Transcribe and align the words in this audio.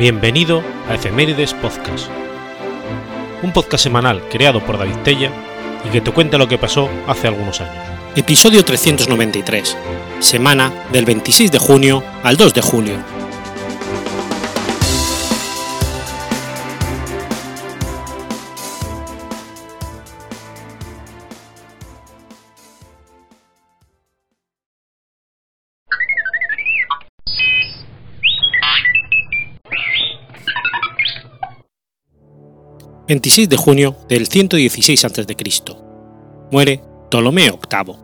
Bienvenido 0.00 0.62
a 0.88 0.94
Efemérides 0.94 1.52
Podcast, 1.52 2.08
un 3.42 3.52
podcast 3.52 3.84
semanal 3.84 4.26
creado 4.30 4.64
por 4.64 4.78
David 4.78 4.96
Tella 5.04 5.30
y 5.86 5.90
que 5.90 6.00
te 6.00 6.10
cuenta 6.10 6.38
lo 6.38 6.48
que 6.48 6.56
pasó 6.56 6.88
hace 7.06 7.28
algunos 7.28 7.60
años. 7.60 7.84
Episodio 8.16 8.64
393, 8.64 9.76
semana 10.20 10.72
del 10.90 11.04
26 11.04 11.52
de 11.52 11.58
junio 11.58 12.02
al 12.22 12.38
2 12.38 12.54
de 12.54 12.62
julio. 12.62 13.19
26 33.10 33.48
de 33.48 33.56
junio 33.56 33.96
del 34.08 34.28
116 34.28 35.04
a.C. 35.04 35.26
Muere 36.52 36.80
Ptolomeo 37.08 37.58
VIII. 37.68 37.96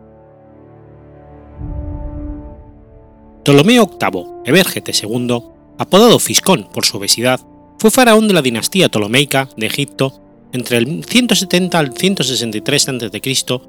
Ptolomeo 3.41 3.85
VIII 3.87 4.25
Evergete 4.43 4.91
II, 4.91 5.43
apodado 5.77 6.19
Fiscón 6.19 6.67
por 6.73 6.85
su 6.85 6.97
obesidad, 6.97 7.39
fue 7.79 7.89
faraón 7.89 8.27
de 8.27 8.33
la 8.33 8.41
dinastía 8.41 8.89
ptolomeica 8.89 9.47
de 9.55 9.67
Egipto 9.67 10.21
entre 10.51 10.75
el 10.75 11.05
170 11.05 11.79
al 11.79 11.93
163 11.95 12.89
a.C. 12.89 13.61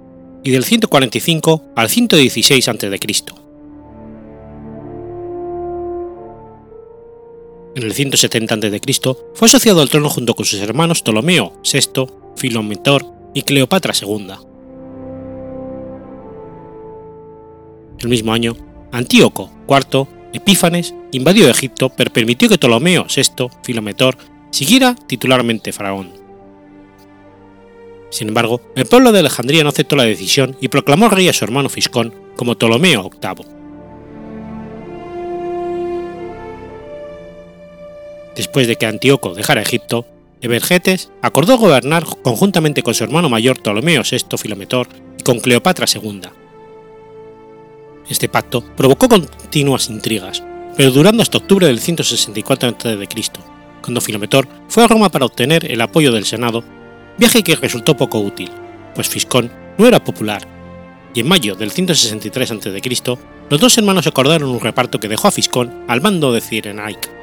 y 0.42 0.50
del 0.50 0.64
145 0.64 1.64
al 1.76 1.88
116 1.88 2.68
a.C. 2.68 3.47
en 7.78 7.84
el 7.84 7.94
170 7.94 8.54
a.C., 8.54 9.00
fue 9.34 9.46
asociado 9.46 9.80
al 9.80 9.88
trono 9.88 10.08
junto 10.08 10.34
con 10.34 10.44
sus 10.44 10.60
hermanos 10.60 11.02
Ptolomeo 11.02 11.54
VI, 11.62 12.06
Filometor 12.36 13.04
y 13.34 13.42
Cleopatra 13.42 13.94
II. 14.00 14.32
El 18.00 18.08
mismo 18.08 18.32
año, 18.32 18.56
Antíoco 18.92 19.50
IV 19.68 20.06
Epífanes 20.32 20.94
invadió 21.12 21.48
Egipto 21.48 21.90
pero 21.90 22.12
permitió 22.12 22.48
que 22.48 22.58
Ptolomeo 22.58 23.06
VI 23.08 23.48
Filometor 23.62 24.16
siguiera 24.50 24.94
titularmente 24.94 25.72
faraón. 25.72 26.12
Sin 28.10 28.28
embargo, 28.28 28.60
el 28.74 28.86
pueblo 28.86 29.12
de 29.12 29.20
Alejandría 29.20 29.62
no 29.62 29.68
aceptó 29.68 29.94
la 29.94 30.04
decisión 30.04 30.56
y 30.60 30.68
proclamó 30.68 31.08
rey 31.08 31.28
a 31.28 31.32
su 31.32 31.44
hermano 31.44 31.68
Fiscón 31.68 32.14
como 32.36 32.56
Ptolomeo 32.56 33.10
VIII. 33.10 33.57
Después 38.38 38.68
de 38.68 38.76
que 38.76 38.86
Antíoco 38.86 39.34
dejara 39.34 39.62
Egipto, 39.62 40.06
Evergetes 40.40 41.10
acordó 41.22 41.58
gobernar 41.58 42.04
conjuntamente 42.22 42.84
con 42.84 42.94
su 42.94 43.02
hermano 43.02 43.28
mayor 43.28 43.58
Ptolomeo 43.58 44.02
VI 44.08 44.38
Filometor 44.38 44.86
y 45.18 45.24
con 45.24 45.40
Cleopatra 45.40 45.86
II. 45.92 46.20
Este 48.08 48.28
pacto 48.28 48.62
provocó 48.76 49.08
continuas 49.08 49.90
intrigas, 49.90 50.44
pero 50.76 50.92
durando 50.92 51.20
hasta 51.20 51.38
octubre 51.38 51.66
del 51.66 51.80
164 51.80 52.68
a.C., 52.68 53.08
cuando 53.82 54.00
Filometor 54.00 54.46
fue 54.68 54.84
a 54.84 54.86
Roma 54.86 55.08
para 55.08 55.26
obtener 55.26 55.68
el 55.68 55.80
apoyo 55.80 56.12
del 56.12 56.24
Senado, 56.24 56.62
viaje 57.18 57.42
que 57.42 57.56
resultó 57.56 57.96
poco 57.96 58.20
útil, 58.20 58.52
pues 58.94 59.08
Fiscón 59.08 59.50
no 59.78 59.88
era 59.88 60.04
popular, 60.04 60.46
y 61.12 61.20
en 61.20 61.28
mayo 61.28 61.56
del 61.56 61.72
163 61.72 62.52
a.C., 62.52 63.18
los 63.50 63.60
dos 63.60 63.76
hermanos 63.78 64.06
acordaron 64.06 64.48
un 64.48 64.60
reparto 64.60 65.00
que 65.00 65.08
dejó 65.08 65.26
a 65.26 65.32
Fiscón 65.32 65.84
al 65.88 66.00
mando 66.00 66.32
de 66.32 66.40
Cirenaica. 66.40 67.17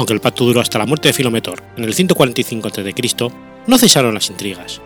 Aunque 0.00 0.14
el 0.14 0.20
pacto 0.20 0.46
duró 0.46 0.62
hasta 0.62 0.78
la 0.78 0.86
muerte 0.86 1.08
de 1.08 1.12
Filometor 1.12 1.62
en 1.76 1.84
el 1.84 1.92
145 1.92 2.68
a.C., 2.68 3.30
no 3.66 3.76
cesaron 3.76 4.14
las 4.14 4.30
intrigas. 4.30 4.80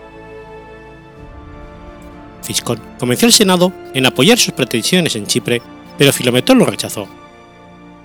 Fiscón 2.43 2.81
convenció 2.99 3.27
al 3.27 3.33
Senado 3.33 3.73
en 3.95 4.07
apoyar 4.07 4.39
sus 4.39 4.55
pretensiones 4.55 5.15
en 5.15 5.29
Chipre, 5.29 5.63
pero 5.97 6.13
Filometor 6.13 6.57
lo 6.57 6.67
rechazó. 6.67 7.07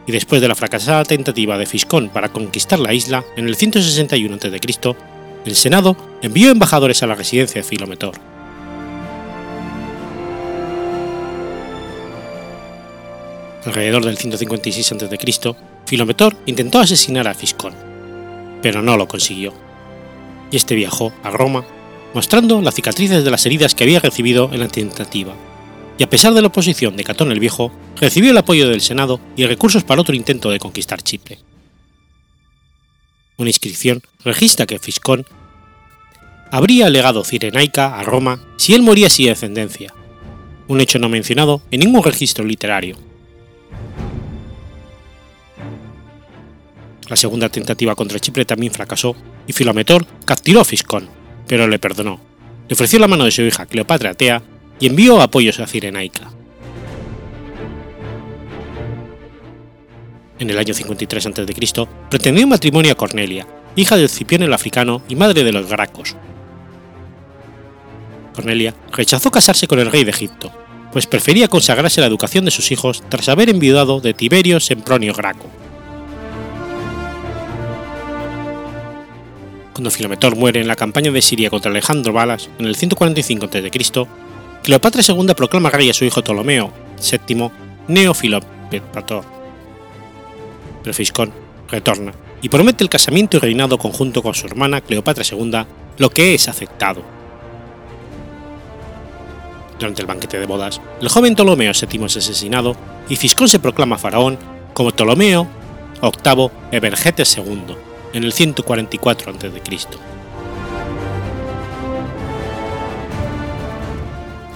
Y 0.05 0.11
después 0.11 0.39
de 0.39 0.49
la 0.49 0.53
fracasada 0.53 1.03
tentativa 1.03 1.57
de 1.57 1.65
Fiscón 1.65 2.09
para 2.09 2.29
conquistar 2.29 2.77
la 2.77 2.93
isla 2.93 3.25
en 3.35 3.47
el 3.47 3.55
161 3.55 4.35
a.C., 4.35 4.95
el 5.45 5.55
Senado 5.55 5.97
envió 6.21 6.51
embajadores 6.51 7.01
a 7.01 7.07
la 7.07 7.15
residencia 7.15 7.59
de 7.59 7.67
Filometor. 7.67 8.13
Alrededor 13.65 14.05
del 14.05 14.19
156 14.19 14.91
a.C., 14.91 15.55
Filometor 15.89 16.37
intentó 16.45 16.77
asesinar 16.77 17.27
a 17.27 17.33
Fiscón, 17.33 17.73
pero 18.61 18.83
no 18.83 18.95
lo 18.95 19.07
consiguió, 19.07 19.53
y 20.51 20.55
este 20.55 20.75
viajó 20.75 21.11
a 21.23 21.31
Roma 21.31 21.65
mostrando 22.13 22.61
las 22.61 22.75
cicatrices 22.75 23.23
de 23.23 23.31
las 23.31 23.43
heridas 23.47 23.73
que 23.73 23.85
había 23.85 23.99
recibido 23.99 24.51
en 24.53 24.59
la 24.59 24.67
tentativa, 24.67 25.33
y 25.97 26.03
a 26.03 26.09
pesar 26.09 26.35
de 26.35 26.41
la 26.41 26.49
oposición 26.49 26.95
de 26.95 27.03
Catón 27.03 27.31
el 27.31 27.39
Viejo, 27.39 27.71
recibió 27.99 28.29
el 28.29 28.37
apoyo 28.37 28.69
del 28.69 28.81
Senado 28.81 29.19
y 29.35 29.47
recursos 29.47 29.83
para 29.83 30.01
otro 30.01 30.15
intento 30.15 30.51
de 30.51 30.59
conquistar 30.59 31.01
Chipre. 31.01 31.39
Una 33.37 33.49
inscripción 33.49 34.03
registra 34.23 34.67
que 34.67 34.77
Fiscón 34.77 35.25
habría 36.51 36.87
legado 36.91 37.23
Cirenaica 37.23 37.97
a 37.97 38.03
Roma 38.03 38.39
si 38.57 38.75
él 38.75 38.83
moría 38.83 39.09
sin 39.09 39.25
descendencia, 39.25 39.91
un 40.67 40.81
hecho 40.81 40.99
no 40.99 41.09
mencionado 41.09 41.63
en 41.71 41.79
ningún 41.79 42.03
registro 42.03 42.45
literario. 42.45 43.08
La 47.09 47.15
segunda 47.15 47.49
tentativa 47.49 47.95
contra 47.95 48.19
Chipre 48.19 48.45
también 48.45 48.71
fracasó 48.71 49.15
y 49.47 49.53
Filometor 49.53 50.05
capturó 50.25 50.61
a 50.61 50.65
Fiscón, 50.65 51.09
pero 51.47 51.67
le 51.67 51.79
perdonó, 51.79 52.21
le 52.67 52.73
ofreció 52.73 52.99
la 52.99 53.07
mano 53.07 53.25
de 53.25 53.31
su 53.31 53.41
hija 53.41 53.65
Cleopatra 53.65 54.13
Tea 54.13 54.43
y 54.79 54.85
envió 54.85 55.19
apoyos 55.19 55.59
a 55.59 55.65
Cirenaica. 55.65 56.29
En 60.37 60.49
el 60.51 60.57
año 60.57 60.73
53 60.73 61.25
a.C., 61.25 61.87
pretendió 62.09 62.47
matrimonio 62.47 62.91
a 62.91 62.95
Cornelia, 62.95 63.47
hija 63.75 63.97
de 63.97 64.07
Cipión 64.07 64.43
el 64.43 64.53
africano 64.53 65.01
y 65.09 65.15
madre 65.15 65.43
de 65.43 65.51
los 65.51 65.67
Gracos. 65.67 66.15
Cornelia 68.35 68.75
rechazó 68.91 69.31
casarse 69.31 69.67
con 69.67 69.79
el 69.79 69.91
rey 69.91 70.03
de 70.03 70.11
Egipto, 70.11 70.51
pues 70.93 71.07
prefería 71.07 71.47
consagrarse 71.47 71.99
a 71.99 72.03
la 72.03 72.07
educación 72.07 72.45
de 72.45 72.51
sus 72.51 72.71
hijos 72.71 73.03
tras 73.09 73.27
haber 73.29 73.49
enviudado 73.49 73.99
de 73.99 74.13
Tiberio 74.13 74.59
Sempronio 74.59 75.13
Graco. 75.13 75.49
Cuando 79.79 79.91
Filometor 79.91 80.35
muere 80.35 80.59
en 80.59 80.67
la 80.67 80.75
campaña 80.75 81.09
de 81.09 81.21
Siria 81.21 81.49
contra 81.49 81.71
Alejandro 81.71 82.11
Balas 82.11 82.49
en 82.59 82.65
el 82.65 82.75
145 82.75 83.45
a.C., 83.45 83.71
Cleopatra 84.61 85.01
II 85.07 85.33
proclama 85.37 85.69
rey 85.69 85.89
a 85.89 85.93
su 85.93 86.03
hijo 86.03 86.21
Ptolomeo 86.21 86.73
VII 86.99 87.49
Neofilopator. 87.87 89.23
Pero 90.83 90.93
Fiscón 90.93 91.31
retorna 91.69 92.11
y 92.41 92.49
promete 92.49 92.83
el 92.83 92.89
casamiento 92.89 93.37
y 93.37 93.39
reinado 93.39 93.77
conjunto 93.77 94.21
con 94.21 94.35
su 94.35 94.47
hermana 94.47 94.81
Cleopatra 94.81 95.23
II, 95.23 95.63
lo 95.97 96.09
que 96.09 96.33
es 96.33 96.49
aceptado. 96.49 97.01
Durante 99.79 100.01
el 100.01 100.07
banquete 100.07 100.41
de 100.41 100.45
bodas, 100.45 100.81
el 100.99 101.07
joven 101.07 101.35
Ptolomeo 101.35 101.71
VII 101.71 102.03
es 102.03 102.17
asesinado 102.17 102.75
y 103.07 103.15
Fiscón 103.15 103.47
se 103.47 103.59
proclama 103.59 103.97
faraón 103.97 104.37
como 104.73 104.91
Ptolomeo 104.91 105.47
VIII 106.01 106.49
Evergetes 106.73 107.37
II 107.37 107.88
en 108.13 108.23
el 108.23 108.33
144 108.33 109.31
a.C. 109.31 109.61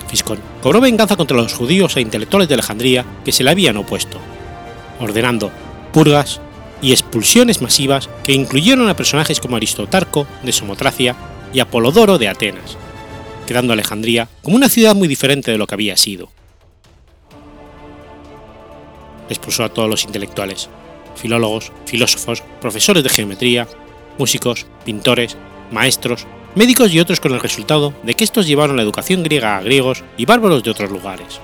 Fiscón 0.08 0.40
cobró 0.62 0.80
venganza 0.80 1.16
contra 1.16 1.38
los 1.38 1.54
judíos 1.54 1.98
e 1.98 2.02
intelectuales 2.02 2.48
de 2.48 2.54
Alejandría 2.54 3.06
que 3.26 3.32
se 3.32 3.44
le 3.44 3.50
habían 3.50 3.78
opuesto, 3.78 4.20
ordenando 5.00 5.52
purgas 5.92 6.40
y 6.84 6.92
expulsiones 6.92 7.62
masivas 7.62 8.10
que 8.26 8.34
incluyeron 8.34 8.90
a 8.90 8.96
personajes 8.96 9.40
como 9.40 9.56
Aristotarco 9.56 10.28
de 10.44 10.52
Somotracia 10.52 11.16
y 11.54 11.62
Apolodoro 11.62 12.18
de 12.18 12.28
Atenas, 12.28 12.78
quedando 13.48 13.74
Alejandría 13.74 14.28
como 14.42 14.56
una 14.56 14.70
ciudad 14.70 14.94
muy 14.94 15.08
diferente 15.08 15.52
de 15.52 15.58
lo 15.58 15.66
que 15.66 15.76
había 15.76 15.98
sido. 15.98 16.30
Expulsó 19.30 19.64
a 19.64 19.70
todos 19.70 19.90
los 19.90 20.04
intelectuales, 20.04 20.70
filólogos, 21.15 21.71
filósofos, 21.86 22.44
profesores 22.62 23.04
de 23.04 23.10
geometría, 23.10 23.68
músicos, 24.18 24.65
pintores, 24.86 25.38
maestros, 25.71 26.25
médicos 26.56 26.94
y 26.94 27.00
otros 27.00 27.19
con 27.19 27.33
el 27.33 27.39
resultado 27.39 27.94
de 28.04 28.13
que 28.13 28.24
estos 28.24 28.48
llevaron 28.48 28.75
la 28.75 28.83
educación 28.83 29.24
griega 29.24 29.57
a 29.57 29.62
griegos 29.62 30.04
y 30.18 30.25
bárbaros 30.25 30.63
de 30.63 30.71
otros 30.71 30.92
lugares. 30.92 31.39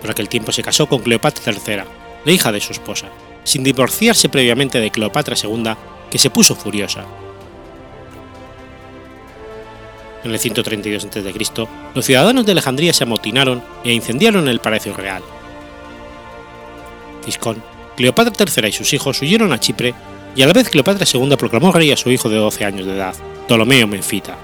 Por 0.00 0.10
aquel 0.10 0.28
tiempo 0.28 0.52
se 0.52 0.62
casó 0.62 0.86
con 0.86 1.00
Cleopatra 1.00 1.52
III, 1.52 1.82
la 2.24 2.32
hija 2.32 2.52
de 2.52 2.60
su 2.60 2.72
esposa, 2.72 3.08
sin 3.44 3.64
divorciarse 3.64 4.28
previamente 4.28 4.80
de 4.80 4.90
Cleopatra 4.90 5.36
II, 5.42 5.74
que 6.10 6.18
se 6.18 6.30
puso 6.30 6.54
furiosa. 6.54 7.04
En 10.28 10.34
el 10.34 10.40
132 10.40 11.04
a.C., 11.04 11.68
los 11.94 12.04
ciudadanos 12.04 12.46
de 12.46 12.52
Alejandría 12.52 12.92
se 12.92 13.04
amotinaron 13.04 13.62
e 13.84 13.92
incendiaron 13.92 14.48
el 14.48 14.60
Palacio 14.60 14.94
Real. 14.94 15.22
Fiscón, 17.24 17.62
Cleopatra 17.96 18.32
III 18.46 18.68
y 18.68 18.72
sus 18.72 18.92
hijos 18.92 19.20
huyeron 19.20 19.52
a 19.52 19.60
Chipre 19.60 19.94
y 20.36 20.42
a 20.42 20.46
la 20.46 20.52
vez 20.52 20.68
Cleopatra 20.68 21.06
II 21.12 21.34
proclamó 21.36 21.72
rey 21.72 21.90
a 21.90 21.96
su 21.96 22.10
hijo 22.10 22.28
de 22.28 22.36
12 22.36 22.64
años 22.64 22.86
de 22.86 22.94
edad, 22.94 23.14
Ptolomeo 23.46 23.86
Menfita. 23.86 24.36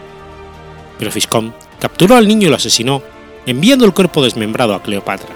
Pero 0.99 1.11
Fiscón 1.11 1.55
capturó 1.79 2.17
al 2.17 2.27
niño 2.27 2.49
y 2.49 2.51
lo 2.51 2.57
asesinó, 2.57 3.03
enviando 3.47 3.85
el 3.85 3.95
cuerpo 3.95 4.23
desmembrado 4.23 4.75
a 4.75 4.83
Cleopatra. 4.83 5.35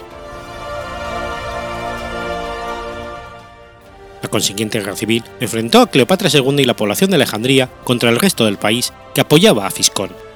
La 4.23 4.29
consiguiente 4.29 4.81
guerra 4.81 4.97
civil 4.97 5.23
enfrentó 5.41 5.81
a 5.81 5.91
Cleopatra 5.91 6.29
II 6.33 6.57
y 6.59 6.65
la 6.65 6.77
población 6.77 7.11
de 7.11 7.17
Alejandría 7.17 7.69
contra 7.85 8.11
el 8.11 8.19
resto 8.19 8.45
del 8.45 8.59
país 8.59 8.93
que 9.15 9.21
apoyaba 9.21 9.67
a 9.67 9.71
Fiscón. 9.71 10.28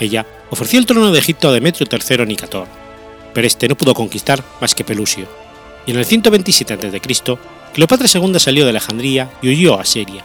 Ella 0.00 0.26
ofreció 0.50 0.78
el 0.78 0.86
trono 0.86 1.12
de 1.12 1.18
Egipto 1.18 1.48
a 1.48 1.52
Demetrio 1.52 1.86
III 1.90 2.26
Nicator, 2.26 2.66
pero 3.32 3.46
este 3.46 3.68
no 3.68 3.76
pudo 3.76 3.94
conquistar 3.94 4.42
más 4.60 4.74
que 4.74 4.84
Pelusio, 4.84 5.26
y 5.86 5.92
en 5.92 5.98
el 5.98 6.04
127 6.04 6.74
a.C., 6.74 7.38
Cleopatra 7.72 8.08
II 8.12 8.38
salió 8.38 8.64
de 8.64 8.70
Alejandría 8.70 9.30
y 9.42 9.48
huyó 9.48 9.78
a 9.78 9.84
Siria. 9.84 10.24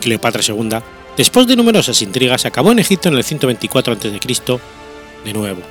Cleopatra 0.00 0.42
II, 0.46 0.78
después 1.16 1.46
de 1.46 1.56
numerosas 1.56 2.00
intrigas, 2.00 2.46
acabó 2.46 2.72
en 2.72 2.78
Egipto 2.78 3.08
en 3.08 3.16
el 3.16 3.24
124 3.24 3.94
a.C. 3.94 4.58
de 5.24 5.32
nuevo, 5.32 5.62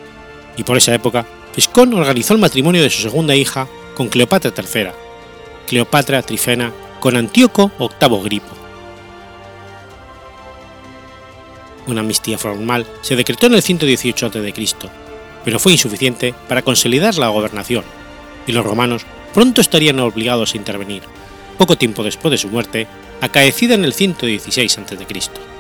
y 0.57 0.63
por 0.63 0.77
esa 0.77 0.93
época 0.93 1.25
Fiscón 1.53 1.93
organizó 1.93 2.33
el 2.33 2.39
matrimonio 2.39 2.83
de 2.83 2.89
su 2.89 3.01
segunda 3.01 3.35
hija 3.35 3.67
con 3.95 4.09
Cleopatra 4.09 4.51
III, 4.55 4.89
Cleopatra 5.67 6.21
Trifena 6.21 6.73
con 6.99 7.15
Antíoco 7.15 7.71
VIII 7.79 8.23
Gripo. 8.23 8.64
Una 11.87 12.01
amnistía 12.01 12.37
formal 12.37 12.85
se 13.01 13.15
decretó 13.15 13.47
en 13.47 13.55
el 13.55 13.61
118 13.61 14.25
a.C., 14.25 14.53
pero 15.43 15.59
fue 15.59 15.73
insuficiente 15.73 16.33
para 16.47 16.63
consolidar 16.63 17.15
la 17.17 17.29
gobernación, 17.29 17.83
y 18.47 18.51
los 18.51 18.65
romanos 18.65 19.05
pronto 19.33 19.61
estarían 19.61 19.99
obligados 19.99 20.53
a 20.53 20.57
intervenir, 20.57 21.03
poco 21.57 21.77
tiempo 21.77 22.03
después 22.03 22.31
de 22.31 22.37
su 22.37 22.49
muerte, 22.49 22.87
acaecida 23.21 23.75
en 23.75 23.85
el 23.85 23.93
116 23.93 24.77
a.C. 24.77 25.54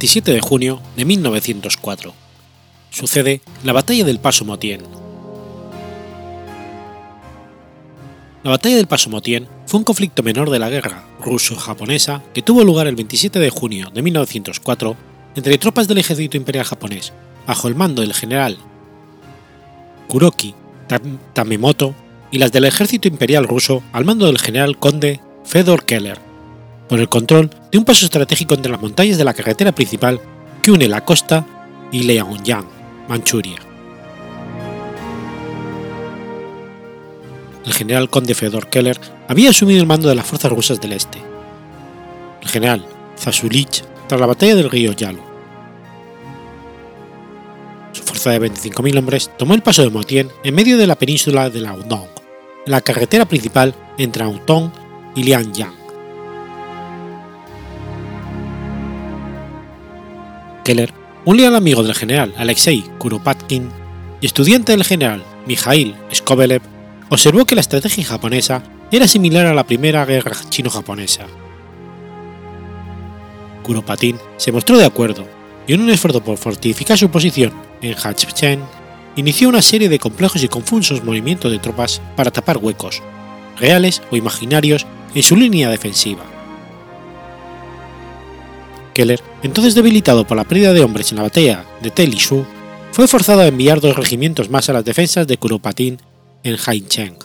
27 0.00 0.32
de 0.32 0.40
junio 0.40 0.80
de 0.96 1.04
1904. 1.04 2.14
Sucede 2.88 3.42
la 3.64 3.74
Batalla 3.74 4.02
del 4.02 4.18
Paso 4.18 4.46
Motien. 4.46 4.80
La 8.42 8.52
Batalla 8.52 8.76
del 8.76 8.86
Paso 8.86 9.10
Motien 9.10 9.46
fue 9.66 9.76
un 9.76 9.84
conflicto 9.84 10.22
menor 10.22 10.48
de 10.48 10.58
la 10.58 10.70
guerra 10.70 11.04
ruso-japonesa 11.22 12.22
que 12.32 12.40
tuvo 12.40 12.64
lugar 12.64 12.86
el 12.86 12.96
27 12.96 13.40
de 13.40 13.50
junio 13.50 13.90
de 13.92 14.00
1904 14.00 14.96
entre 15.34 15.58
tropas 15.58 15.86
del 15.86 15.98
ejército 15.98 16.38
imperial 16.38 16.64
japonés, 16.64 17.12
bajo 17.46 17.68
el 17.68 17.74
mando 17.74 18.00
del 18.00 18.14
general 18.14 18.56
Kuroki 20.08 20.54
Tamemoto, 21.34 21.94
y 22.30 22.38
las 22.38 22.52
del 22.52 22.64
ejército 22.64 23.06
imperial 23.06 23.46
ruso 23.46 23.82
al 23.92 24.06
mando 24.06 24.24
del 24.24 24.38
general 24.38 24.78
conde 24.78 25.20
Fedor 25.44 25.84
Keller 25.84 26.29
por 26.90 26.98
el 26.98 27.08
control 27.08 27.48
de 27.70 27.78
un 27.78 27.84
paso 27.84 28.04
estratégico 28.04 28.54
entre 28.54 28.72
las 28.72 28.80
montañas 28.80 29.16
de 29.16 29.22
la 29.22 29.32
carretera 29.32 29.70
principal 29.70 30.20
que 30.60 30.72
une 30.72 30.88
la 30.88 31.04
costa 31.04 31.46
y 31.92 32.02
Liaoyang, 32.02 32.66
Manchuria. 33.08 33.58
El 37.64 37.72
general 37.72 38.10
conde 38.10 38.34
Fedor 38.34 38.66
Keller 38.66 39.00
había 39.28 39.50
asumido 39.50 39.80
el 39.80 39.86
mando 39.86 40.08
de 40.08 40.16
las 40.16 40.26
fuerzas 40.26 40.50
rusas 40.50 40.80
del 40.80 40.94
este. 40.94 41.22
El 42.42 42.48
general 42.48 42.84
Zasulich 43.16 43.84
tras 44.08 44.20
la 44.20 44.26
batalla 44.26 44.56
del 44.56 44.68
río 44.68 44.92
Yalu. 44.92 45.22
Su 47.92 48.02
fuerza 48.02 48.30
de 48.30 48.40
25.000 48.40 48.98
hombres 48.98 49.30
tomó 49.38 49.54
el 49.54 49.62
paso 49.62 49.82
de 49.82 49.90
Motien 49.90 50.28
en 50.42 50.54
medio 50.56 50.76
de 50.76 50.88
la 50.88 50.96
península 50.96 51.50
de 51.50 51.60
Laodong, 51.60 52.08
en 52.66 52.72
la 52.72 52.80
carretera 52.80 53.26
principal 53.26 53.76
entre 53.96 54.24
Autong 54.24 54.72
y 55.14 55.22
Lianyang. 55.22 55.79
Keller, 60.70 60.94
un 61.24 61.36
leal 61.36 61.56
amigo 61.56 61.82
del 61.82 61.96
general 61.96 62.32
Alexei 62.38 62.84
Kuropatkin 62.98 63.68
y 64.20 64.26
estudiante 64.26 64.70
del 64.70 64.84
general 64.84 65.24
Mikhail 65.44 65.96
Skobelev, 66.14 66.62
observó 67.08 67.44
que 67.44 67.56
la 67.56 67.60
estrategia 67.60 68.04
japonesa 68.04 68.62
era 68.92 69.08
similar 69.08 69.46
a 69.46 69.54
la 69.54 69.66
primera 69.66 70.04
guerra 70.04 70.36
chino-japonesa. 70.48 71.26
Kuropatin 73.64 74.16
se 74.36 74.52
mostró 74.52 74.78
de 74.78 74.84
acuerdo 74.84 75.26
y 75.66 75.72
en 75.72 75.80
un 75.80 75.90
esfuerzo 75.90 76.22
por 76.22 76.38
fortificar 76.38 76.96
su 76.96 77.10
posición 77.10 77.52
en 77.82 77.96
Hachchen, 77.96 78.60
inició 79.16 79.48
una 79.48 79.62
serie 79.62 79.88
de 79.88 79.98
complejos 79.98 80.44
y 80.44 80.46
confusos 80.46 81.02
movimientos 81.02 81.50
de 81.50 81.58
tropas 81.58 82.00
para 82.14 82.30
tapar 82.30 82.58
huecos, 82.58 83.02
reales 83.58 84.02
o 84.12 84.16
imaginarios, 84.16 84.86
en 85.16 85.22
su 85.24 85.34
línea 85.34 85.68
defensiva. 85.68 86.22
Keller, 88.94 89.20
entonces 89.42 89.74
debilitado 89.74 90.26
por 90.26 90.36
la 90.36 90.44
pérdida 90.44 90.72
de 90.72 90.82
hombres 90.82 91.10
en 91.10 91.16
la 91.16 91.24
batalla 91.24 91.64
de 91.82 91.90
Telishu, 91.90 92.44
fue 92.92 93.08
forzado 93.08 93.40
a 93.40 93.46
enviar 93.46 93.80
dos 93.80 93.96
regimientos 93.96 94.50
más 94.50 94.68
a 94.68 94.72
las 94.72 94.84
defensas 94.84 95.26
de 95.26 95.36
Kuropatin 95.36 95.98
en 96.42 96.56
Haicheng. 96.66 97.16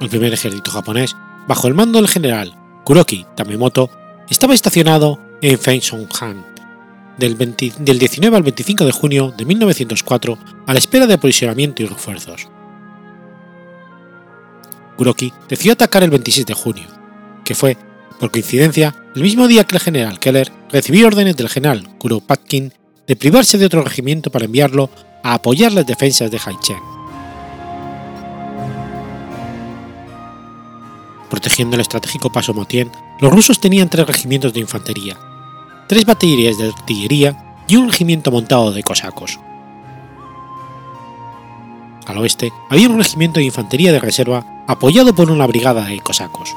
El 0.00 0.08
primer 0.08 0.32
ejército 0.32 0.70
japonés, 0.70 1.14
bajo 1.46 1.68
el 1.68 1.74
mando 1.74 1.98
del 1.98 2.08
general 2.08 2.54
Kuroki 2.84 3.26
Tamemoto, 3.36 3.90
estaba 4.28 4.54
estacionado 4.54 5.20
en 5.42 5.58
Fengsonghan 5.58 6.46
del, 7.18 7.36
del 7.36 7.98
19 7.98 8.36
al 8.36 8.42
25 8.42 8.84
de 8.84 8.92
junio 8.92 9.34
de 9.36 9.44
1904 9.44 10.38
a 10.66 10.72
la 10.72 10.78
espera 10.78 11.06
de 11.06 11.14
aprovisionamiento 11.14 11.82
y 11.82 11.86
refuerzos. 11.86 12.48
Kuroki 15.00 15.32
decidió 15.48 15.72
atacar 15.72 16.02
el 16.02 16.10
26 16.10 16.44
de 16.44 16.52
junio, 16.52 16.84
que 17.42 17.54
fue, 17.54 17.78
por 18.18 18.30
coincidencia, 18.30 18.94
el 19.16 19.22
mismo 19.22 19.48
día 19.48 19.64
que 19.64 19.76
el 19.76 19.80
general 19.80 20.18
Keller 20.18 20.52
recibió 20.70 21.06
órdenes 21.06 21.38
del 21.38 21.48
general 21.48 21.88
Kuropatkin 21.96 22.74
de 23.06 23.16
privarse 23.16 23.56
de 23.56 23.64
otro 23.64 23.80
regimiento 23.80 24.30
para 24.30 24.44
enviarlo 24.44 24.90
a 25.22 25.32
apoyar 25.32 25.72
las 25.72 25.86
defensas 25.86 26.30
de 26.30 26.38
Haichen. 26.44 26.76
Protegiendo 31.30 31.76
el 31.76 31.80
estratégico 31.80 32.30
paso 32.30 32.52
Motien, 32.52 32.92
los 33.20 33.32
rusos 33.32 33.58
tenían 33.58 33.88
tres 33.88 34.06
regimientos 34.06 34.52
de 34.52 34.60
infantería, 34.60 35.16
tres 35.88 36.04
baterías 36.04 36.58
de 36.58 36.68
artillería 36.68 37.56
y 37.66 37.76
un 37.76 37.88
regimiento 37.88 38.30
montado 38.30 38.70
de 38.70 38.82
cosacos. 38.82 39.40
Al 42.06 42.18
oeste 42.18 42.52
había 42.68 42.90
un 42.90 42.98
regimiento 42.98 43.40
de 43.40 43.46
infantería 43.46 43.92
de 43.92 44.00
reserva 44.00 44.44
apoyado 44.70 45.14
por 45.14 45.30
una 45.30 45.46
brigada 45.46 45.84
de 45.84 45.98
cosacos. 46.00 46.54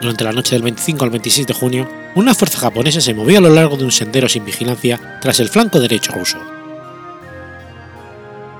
Durante 0.00 0.24
la 0.24 0.32
noche 0.32 0.54
del 0.54 0.62
25 0.62 1.04
al 1.04 1.10
26 1.10 1.46
de 1.46 1.54
junio, 1.54 1.88
una 2.14 2.34
fuerza 2.34 2.58
japonesa 2.58 3.00
se 3.00 3.14
movió 3.14 3.38
a 3.38 3.40
lo 3.40 3.48
largo 3.48 3.76
de 3.76 3.84
un 3.84 3.90
sendero 3.90 4.28
sin 4.28 4.44
vigilancia 4.44 5.18
tras 5.20 5.40
el 5.40 5.48
flanco 5.48 5.80
derecho 5.80 6.12
ruso. 6.12 6.38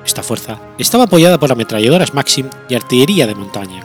Esta 0.04 0.22
fuerza 0.22 0.58
estaba 0.78 1.04
apoyada 1.04 1.38
por 1.38 1.52
ametralladoras 1.52 2.14
Maxim 2.14 2.48
y 2.68 2.74
artillería 2.74 3.26
de 3.26 3.34
montaña. 3.34 3.84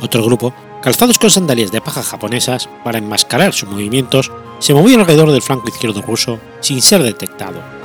Otro 0.00 0.24
grupo, 0.24 0.52
calzados 0.82 1.18
con 1.18 1.30
sandalias 1.30 1.70
de 1.70 1.80
paja 1.80 2.02
japonesas 2.02 2.68
para 2.82 2.98
enmascarar 2.98 3.52
sus 3.52 3.68
movimientos, 3.68 4.32
se 4.58 4.74
movió 4.74 4.98
alrededor 4.98 5.30
del 5.30 5.42
flanco 5.42 5.68
izquierdo 5.68 6.02
ruso 6.02 6.40
sin 6.60 6.82
ser 6.82 7.02
detectado. 7.02 7.77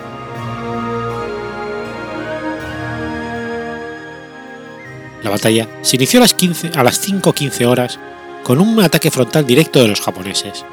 La 5.23 5.29
batalla 5.29 5.67
se 5.81 5.95
inició 5.95 6.19
a 6.19 6.21
las, 6.21 6.33
15, 6.33 6.71
a 6.75 6.83
las 6.83 7.07
5.15 7.07 7.65
horas 7.65 7.99
con 8.43 8.59
un 8.59 8.79
ataque 8.81 9.09
frontal 9.09 9.45
directo 9.45 9.79
de 9.81 9.87
los 9.87 10.01
japoneses. 10.01 10.65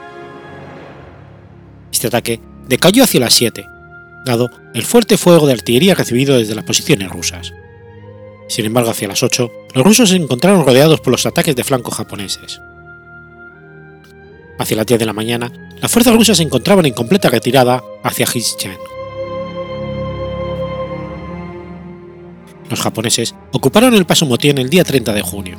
Este 1.93 2.09
ataque 2.09 2.41
decayó 2.67 3.05
hacia 3.05 3.21
las 3.21 3.35
7, 3.35 3.65
dado 4.25 4.51
el 4.75 4.85
fuerte 4.85 5.17
fuego 5.17 5.47
de 5.47 5.53
artillería 5.53 5.95
recibido 5.95 6.37
desde 6.37 6.55
las 6.55 6.65
posiciones 6.65 7.11
rusas. 7.11 7.53
Sin 8.49 8.67
embargo, 8.67 8.91
hacia 8.91 9.07
las 9.07 9.23
8, 9.23 9.53
los 9.75 9.85
rusos 9.85 10.09
se 10.09 10.17
encontraron 10.17 10.67
rodeados 10.67 11.01
por 11.01 11.13
los 11.13 11.25
ataques 11.27 11.55
de 11.55 11.63
flanco 11.63 11.93
japoneses. 11.93 12.61
Hacia 14.59 14.77
las 14.77 14.87
10 14.87 14.99
de 14.99 15.07
la 15.07 15.13
mañana, 15.13 15.53
las 15.81 15.91
fuerzas 15.91 16.15
rusas 16.15 16.37
se 16.37 16.43
encontraban 16.43 16.85
en 16.85 16.93
completa 16.93 17.31
retirada 17.31 17.83
hacia 18.03 18.27
Hischan. 18.27 18.77
Los 22.71 22.81
japoneses 22.81 23.35
ocuparon 23.51 23.95
el 23.95 24.07
paso 24.07 24.27
Motien 24.27 24.57
el 24.59 24.71
día 24.71 24.85
30 24.85 25.13
de 25.13 25.23
junio. 25.23 25.59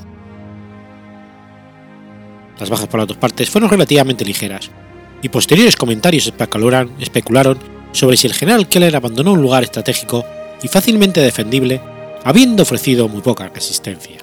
Las 2.57 2.69
bajas 2.69 2.87
por 2.87 3.01
las 3.01 3.07
dos 3.07 3.17
partes 3.17 3.49
fueron 3.49 3.69
relativamente 3.69 4.23
ligeras, 4.23 4.71
y 5.21 5.27
posteriores 5.29 5.75
comentarios 5.75 6.27
especularon, 6.27 7.59
sobre 7.91 8.15
si 8.15 8.27
el 8.27 8.33
general 8.33 8.69
Keller 8.69 8.95
abandonó 8.95 9.33
un 9.33 9.41
lugar 9.41 9.63
estratégico 9.63 10.23
y 10.63 10.69
fácilmente 10.69 11.19
defendible, 11.19 11.81
habiendo 12.23 12.63
ofrecido 12.63 13.09
muy 13.09 13.21
poca 13.21 13.49
resistencia. 13.49 14.20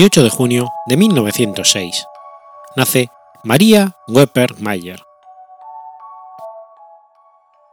28 0.00 0.22
de 0.22 0.30
junio 0.30 0.72
de 0.86 0.96
1906. 0.96 2.06
Nace 2.74 3.10
María 3.44 3.98
Weber 4.08 4.58
Mayer. 4.58 4.98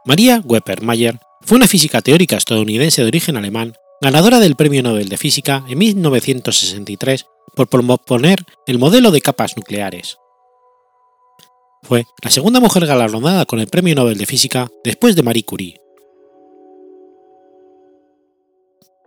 María 0.04 0.42
Weber 0.44 0.82
Mayer 0.82 1.18
fue 1.40 1.56
una 1.56 1.66
física 1.66 2.02
teórica 2.02 2.36
estadounidense 2.36 3.00
de 3.00 3.08
origen 3.08 3.38
alemán, 3.38 3.72
ganadora 4.02 4.40
del 4.40 4.56
Premio 4.56 4.82
Nobel 4.82 5.08
de 5.08 5.16
Física 5.16 5.64
en 5.68 5.78
1963 5.78 7.24
por 7.56 7.68
proponer 7.68 8.44
el 8.66 8.78
modelo 8.78 9.10
de 9.10 9.22
capas 9.22 9.56
nucleares. 9.56 10.18
Fue 11.82 12.04
la 12.22 12.30
segunda 12.30 12.60
mujer 12.60 12.84
galardonada 12.84 13.46
con 13.46 13.58
el 13.58 13.68
Premio 13.68 13.94
Nobel 13.94 14.18
de 14.18 14.26
Física 14.26 14.68
después 14.84 15.16
de 15.16 15.22
Marie 15.22 15.44
Curie. 15.44 15.80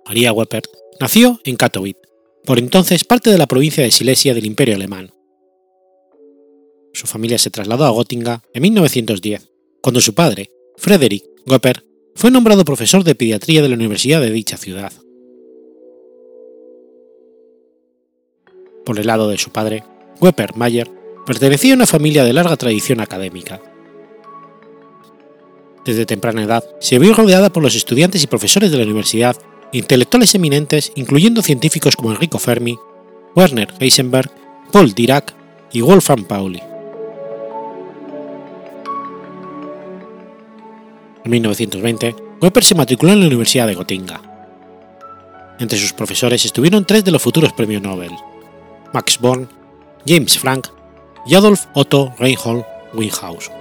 María 0.08 0.34
Weber 0.34 0.63
nació 1.00 1.40
en 1.44 1.56
Katowice, 1.56 2.11
por 2.45 2.60
entonces 2.60 3.03
parte 3.03 3.29
de 3.29 3.38
la 3.38 3.48
provincia 3.48 3.83
de 3.83 3.91
Silesia 3.91 4.33
del 4.33 4.45
Imperio 4.45 4.75
Alemán. 4.75 5.13
Su 6.93 7.07
familia 7.07 7.38
se 7.38 7.50
trasladó 7.50 7.86
a 7.86 7.89
Gotinga 7.89 8.41
en 8.53 8.62
1910, 8.63 9.50
cuando 9.81 10.01
su 10.01 10.13
padre, 10.13 10.51
Frederick 10.77 11.24
Goeper, 11.45 11.86
fue 12.15 12.31
nombrado 12.31 12.65
profesor 12.65 13.03
de 13.03 13.15
pediatría 13.15 13.62
de 13.62 13.69
la 13.69 13.75
Universidad 13.75 14.21
de 14.21 14.31
dicha 14.31 14.57
ciudad. 14.57 14.91
Por 18.86 19.00
el 19.00 19.07
lado 19.07 19.29
de 19.29 19.38
su 19.38 19.51
padre, 19.51 19.83
Weber 20.19 20.55
Mayer 20.55 20.89
pertenecía 21.25 21.74
a 21.74 21.75
una 21.77 21.88
familia 21.88 22.24
de 22.24 22.33
larga 22.33 22.57
tradición 22.57 23.00
académica. 23.00 23.62
Desde 25.86 26.05
temprana 26.05 26.43
edad 26.43 26.63
se 26.79 27.00
vio 27.00 27.13
rodeada 27.13 27.51
por 27.51 27.63
los 27.63 27.75
estudiantes 27.75 28.24
y 28.24 28.27
profesores 28.27 28.71
de 28.71 28.77
la 28.77 28.83
universidad 28.83 29.38
intelectuales 29.72 30.36
eminentes 30.36 30.92
incluyendo 30.96 31.42
científicos 31.42 31.96
como 31.96 32.12
Enrico 32.12 32.40
Fermi, 32.40 32.78
Werner 33.36 33.74
Heisenberg, 33.80 34.30
Paul 34.72 34.94
Dirac 34.94 35.34
y 35.72 35.82
Wolfram 35.82 36.25
Pauli. 36.25 36.62
En 41.24 41.32
1920, 41.32 42.16
Weber 42.42 42.63
se 42.63 42.75
matriculó 42.75 43.13
en 43.13 43.22
la 43.22 43.28
Universidad 43.28 43.68
de 43.68 43.75
Gotinga. 43.75 44.22
Entre 45.60 45.78
sus 45.78 45.94
profesores 45.94 46.44
estuvieron 46.44 46.86
tres 46.86 47.06
de 47.06 47.12
los 47.12 47.22
futuros 47.22 47.54
premios 47.54 47.82
Nobel, 47.82 48.12
Max 48.94 49.20
Born, 49.20 49.48
James 50.08 50.38
Frank 50.38 50.68
y 51.28 51.36
Adolf 51.36 51.68
Otto 51.74 52.13
Reinhold 52.18 52.66
Winghaus. 52.94 53.51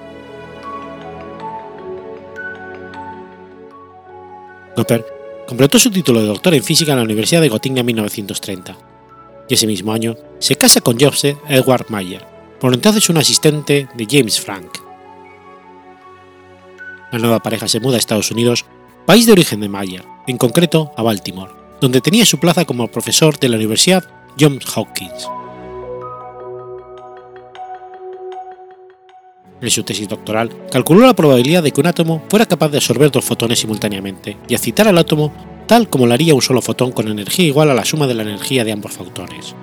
Weber 4.77 5.20
Completó 5.51 5.81
su 5.81 5.91
título 5.91 6.21
de 6.21 6.29
doctor 6.29 6.55
en 6.55 6.63
física 6.63 6.93
en 6.93 6.99
la 6.99 7.05
Universidad 7.05 7.41
de 7.41 7.49
Gotinga 7.49 7.81
en 7.81 7.87
1930, 7.87 8.77
y 9.49 9.55
ese 9.55 9.67
mismo 9.67 9.93
año 9.93 10.15
se 10.39 10.55
casa 10.55 10.81
con 10.81 10.97
Joseph 10.97 11.39
Edward 11.49 11.87
Mayer, 11.89 12.25
por 12.61 12.73
entonces 12.73 13.11
un 13.11 13.17
asistente 13.17 13.89
de 13.93 14.07
James 14.09 14.39
Frank. 14.39 14.79
La 17.11 17.19
nueva 17.19 17.41
pareja 17.41 17.67
se 17.67 17.81
muda 17.81 17.97
a 17.97 17.99
Estados 17.99 18.31
Unidos, 18.31 18.65
país 19.07 19.27
de 19.27 19.33
origen 19.33 19.59
de 19.59 19.69
Mayer, 19.69 20.05
en 20.29 20.39
concreto 20.39 20.93
a 20.97 21.03
Baltimore, 21.03 21.51
donde 21.81 22.01
tenía 22.01 22.25
su 22.25 22.39
plaza 22.39 22.65
como 22.65 22.87
profesor 22.87 23.37
de 23.37 23.49
la 23.49 23.57
Universidad 23.57 24.05
Johns 24.39 24.65
Hopkins. 24.77 25.27
En 29.63 29.71
su 29.71 29.83
tesis 29.83 30.09
doctoral, 30.09 30.51
calculó 30.73 31.07
la 31.07 31.15
probabilidad 31.15 31.63
de 31.63 31.71
que 31.71 31.81
un 31.81 31.87
átomo 31.87 32.23
fuera 32.31 32.47
capaz 32.47 32.71
de 32.71 32.79
absorber 32.79 33.11
dos 33.11 33.25
fotones 33.25 33.59
simultáneamente 33.59 34.39
y 34.49 34.55
excitar 34.55 34.89
al 34.89 34.97
átomo 34.97 35.33
tal 35.67 35.89
como 35.89 36.07
lo 36.07 36.15
haría 36.15 36.35
un 36.35 36.43
solo 36.43 36.63
fotón 36.63 36.93
con 36.93 37.09
energía 37.09 37.47
igual 37.47 37.71
a 37.71 37.75
la 37.75 37.85
suma 37.85 38.07
de 38.07 38.15
la 38.15 38.23
energía 38.23 38.65
de 38.65 38.73
ambos 38.73 38.93
fotones. 38.93 39.55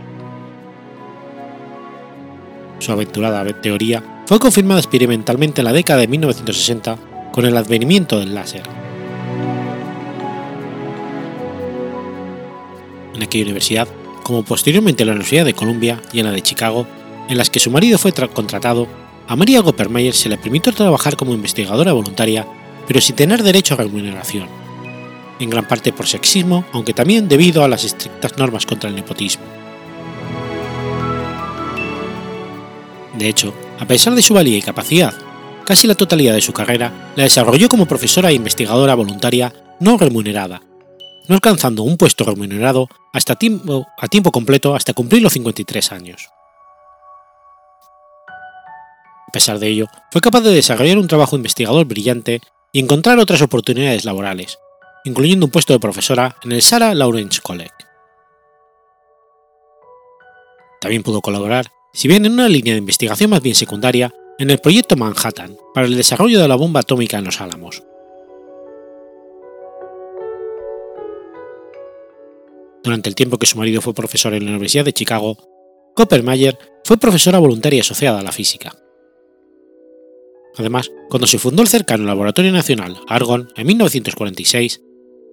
Su 2.80 2.92
aventurada 2.92 3.44
teoría 3.62 4.24
fue 4.28 4.40
confirmada 4.40 4.80
experimentalmente 4.80 5.62
en 5.62 5.66
la 5.66 5.74
década 5.74 6.02
de 6.02 6.08
1960 6.08 6.98
con 7.34 7.46
el 7.46 7.58
advenimiento 7.58 8.20
del 8.20 8.36
láser. 8.36 8.64
En 13.16 13.24
aquella 13.24 13.46
universidad, 13.46 13.88
como 14.24 14.44
posteriormente 14.44 15.04
en 15.04 15.08
la 15.08 15.14
Universidad 15.14 15.44
de 15.44 15.54
Columbia 15.54 16.02
y 16.14 16.20
en 16.20 16.26
la 16.28 16.32
de 16.32 16.44
Chicago, 16.44 16.86
en 17.30 17.38
las 17.38 17.50
que 17.50 17.60
su 17.60 17.72
marido 17.72 17.98
fue 17.98 18.12
contratado, 18.12 18.88
a 19.28 19.36
María 19.36 19.62
Goppermeyer 19.62 20.14
se 20.14 20.30
le 20.30 20.38
permitió 20.38 20.72
trabajar 20.72 21.18
como 21.18 21.34
investigadora 21.34 21.94
voluntaria, 21.94 22.48
pero 22.88 23.02
sin 23.02 23.16
tener 23.16 23.44
derecho 23.44 23.74
a 23.74 23.78
remuneración, 23.78 24.48
en 25.40 25.50
gran 25.50 25.68
parte 25.68 25.92
por 25.92 26.08
sexismo, 26.08 26.66
aunque 26.72 26.94
también 26.94 27.28
debido 27.28 27.64
a 27.64 27.68
las 27.68 27.84
estrictas 27.84 28.38
normas 28.38 28.66
contra 28.66 28.90
el 28.90 28.96
nepotismo. 28.96 29.44
De 33.18 33.28
hecho, 33.28 33.54
a 33.80 33.86
pesar 33.86 34.16
de 34.16 34.22
su 34.22 34.34
valía 34.34 34.58
y 34.58 34.62
capacidad, 34.62 35.14
casi 35.66 35.88
la 35.88 35.96
totalidad 35.96 36.34
de 36.34 36.42
su 36.42 36.54
carrera 36.54 37.12
la 37.16 37.24
desarrolló 37.24 37.68
como 37.68 37.86
profesora 37.86 38.30
e 38.30 38.36
investigadora 38.36 38.96
voluntaria 38.96 39.54
no 39.80 39.98
remunerada, 39.98 40.62
no 41.28 41.36
alcanzando 41.36 41.84
un 41.84 41.98
puesto 41.98 42.24
remunerado 42.24 42.88
hasta 43.12 43.36
tiempo, 43.36 43.88
a 43.98 44.08
tiempo 44.08 44.32
completo 44.32 44.76
hasta 44.76 44.94
cumplir 44.94 45.22
los 45.22 45.34
53 45.34 45.92
años. 45.92 46.30
A 49.28 49.32
pesar 49.32 49.60
de 49.60 49.68
ello, 49.68 49.88
fue 50.12 50.22
capaz 50.22 50.42
de 50.42 50.54
desarrollar 50.54 50.98
un 50.98 51.08
trabajo 51.08 51.36
investigador 51.36 51.86
brillante 51.86 52.42
y 52.72 52.80
encontrar 52.80 53.20
otras 53.20 53.42
oportunidades 53.42 54.06
laborales, 54.06 54.58
incluyendo 55.04 55.46
un 55.46 55.52
puesto 55.52 55.74
de 55.74 55.80
profesora 55.80 56.38
en 56.44 56.54
el 56.54 56.62
Sarah 56.62 56.94
Lawrence 56.94 57.42
College. 57.42 57.72
También 60.80 61.04
pudo 61.04 61.22
colaborar, 61.22 61.68
si 61.94 62.08
bien 62.08 62.26
en 62.26 62.34
una 62.34 62.48
línea 62.48 62.74
de 62.74 62.80
investigación 62.80 63.30
más 63.30 63.42
bien 63.42 63.56
secundaria, 63.56 64.14
en 64.40 64.50
el 64.52 64.60
proyecto 64.60 64.96
Manhattan 64.96 65.58
para 65.74 65.88
el 65.88 65.98
desarrollo 65.98 66.40
de 66.40 66.48
la 66.48 66.56
bomba 66.56 66.82
atómica 66.82 67.18
en 67.18 67.26
los 67.26 67.42
Álamos. 67.42 67.84
Durante 72.84 73.10
el 73.10 73.16
tiempo 73.16 73.38
que 73.38 73.48
su 73.48 73.58
marido 73.58 73.82
fue 73.82 73.94
profesor 73.94 74.34
en 74.34 74.46
la 74.46 74.52
Universidad 74.52 74.86
de 74.86 74.94
Chicago, 74.94 75.38
Coppermayer 75.96 76.58
fue 76.86 76.98
profesora 76.98 77.40
voluntaria 77.40 77.82
asociada 77.82 78.20
a 78.20 78.24
la 78.24 78.32
física. 78.32 78.74
Además, 80.58 80.92
cuando 81.10 81.28
se 81.28 81.40
fundó 81.40 81.62
el 81.62 81.68
cercano 81.68 82.06
Laboratorio 82.06 82.52
Nacional 82.52 83.00
Argonne 83.08 83.48
en 83.56 83.68
1946, 83.68 84.82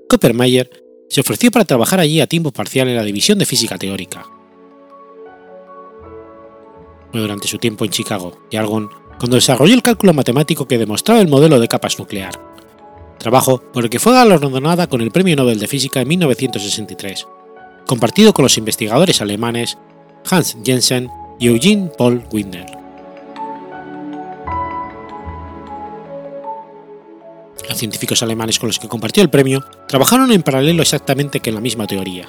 Coppermayer 0.09 0.71
se 1.09 1.21
ofreció 1.21 1.51
para 1.51 1.65
trabajar 1.65 2.01
allí 2.01 2.21
a 2.21 2.27
tiempo 2.27 2.51
parcial 2.53 2.89
en 2.89 2.97
la 2.97 3.05
División 3.05 3.39
de 3.39 3.47
Física 3.47 3.79
Teórica. 3.79 4.27
Fue 7.11 7.21
durante 7.21 7.49
su 7.49 7.59
tiempo 7.59 7.85
en 7.85 7.91
Chicago 7.91 8.39
y 8.51 8.57
Argonne 8.57 8.89
cuando 9.19 9.37
desarrolló 9.37 9.75
el 9.75 9.83
cálculo 9.83 10.13
matemático 10.13 10.67
que 10.67 10.79
demostraba 10.79 11.21
el 11.21 11.29
modelo 11.29 11.61
de 11.61 11.69
capas 11.69 11.99
nuclear, 11.99 12.35
trabajo 13.19 13.63
por 13.73 13.85
el 13.85 13.91
que 13.91 14.01
fue 14.01 14.13
galardonada 14.13 14.89
con 14.89 15.01
el 15.01 15.13
Premio 15.13 15.37
Nobel 15.37 15.59
de 15.59 15.69
Física 15.69 16.01
en 16.01 16.09
1963, 16.09 17.27
compartido 17.87 18.35
con 18.35 18.43
los 18.43 18.59
investigadores 18.59 19.23
alemanes 19.23 19.79
Hans 20.29 20.57
Jensen 20.65 21.09
y 21.39 21.47
Eugene 21.47 21.91
Paul 21.97 22.25
Wigner. 22.33 22.84
Los 27.69 27.79
científicos 27.79 28.23
alemanes 28.23 28.59
con 28.59 28.69
los 28.69 28.79
que 28.79 28.89
compartió 28.89 29.23
el 29.23 29.31
premio 29.31 29.65
trabajaron 29.89 30.33
en 30.33 30.43
paralelo 30.43 30.83
exactamente 30.83 31.41
que 31.41 31.51
en 31.51 31.55
la 31.55 31.61
misma 31.61 31.87
teoría. 31.87 32.29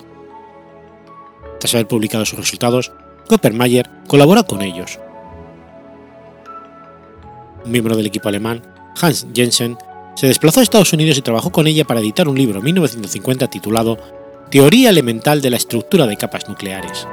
Tras 1.59 1.73
haber 1.73 1.87
publicado 1.87 2.25
sus 2.25 2.39
resultados, 2.39 2.91
Coppermayer 3.27 3.89
colaboró 4.07 4.45
con 4.45 4.61
ellos. 4.61 4.99
Un 7.65 7.71
miembro 7.71 7.95
del 7.97 8.05
equipo 8.05 8.29
alemán, 8.29 8.61
Hans 9.01 9.27
Jensen, 9.33 9.77
se 10.15 10.27
desplazó 10.27 10.59
a 10.59 10.63
Estados 10.63 10.93
Unidos 10.93 11.17
y 11.17 11.21
trabajó 11.21 11.51
con 11.51 11.67
ella 11.67 11.85
para 11.85 11.99
editar 11.99 12.27
un 12.27 12.37
libro 12.37 12.59
en 12.59 12.65
1950 12.65 13.47
titulado 13.49 13.97
Teoría 14.49 14.91
elemental 14.91 15.41
de 15.41 15.49
la 15.49 15.57
estructura 15.57 16.05
de 16.05 16.15
capas 16.15 16.47
nucleares. 16.47 17.07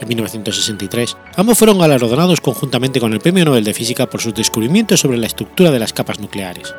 En 0.00 0.08
1963, 0.08 1.16
ambos 1.36 1.56
fueron 1.56 1.78
galardonados 1.78 2.40
conjuntamente 2.40 3.00
con 3.00 3.12
el 3.12 3.20
Premio 3.20 3.44
Nobel 3.44 3.64
de 3.64 3.72
Física 3.72 4.06
por 4.06 4.20
sus 4.20 4.34
descubrimientos 4.34 5.00
sobre 5.00 5.16
la 5.16 5.26
estructura 5.26 5.70
de 5.70 5.78
las 5.78 5.92
capas 5.92 6.20
nucleares. 6.20 6.74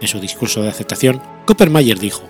En 0.00 0.08
su 0.08 0.20
discurso 0.20 0.62
de 0.62 0.70
aceptación, 0.70 1.20
Coppermayer 1.44 1.98
dijo, 1.98 2.22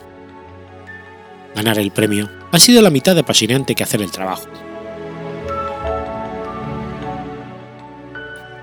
Ganar 1.55 1.79
el 1.79 1.93
premio 1.93 2.29
ha 2.51 2.59
sido 2.59 2.83
la 2.83 2.91
mitad 2.91 3.15
de 3.15 3.21
apasionante 3.21 3.77
que 3.77 3.85
hacer 3.85 4.03
el 4.03 4.11
trabajo. 4.11 4.47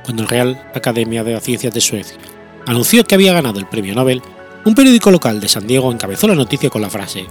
Cuando 0.04 0.24
el 0.24 0.30
Real 0.30 0.70
Academia 0.76 1.24
de 1.24 1.40
Ciencias 1.40 1.74
de 1.74 1.80
Suecia 1.80 2.18
anunció 2.68 3.06
que 3.06 3.16
había 3.16 3.34
ganado 3.34 3.60
el 3.60 3.68
premio 3.68 3.96
Nobel, 3.96 4.22
un 4.66 4.76
periódico 4.76 5.10
local 5.12 5.40
de 5.40 5.48
San 5.48 5.66
Diego 5.66 5.92
encabezó 5.92 6.28
la 6.28 6.36
noticia 6.36 6.70
con 6.70 6.82
la 6.82 6.90
frase 6.90 7.26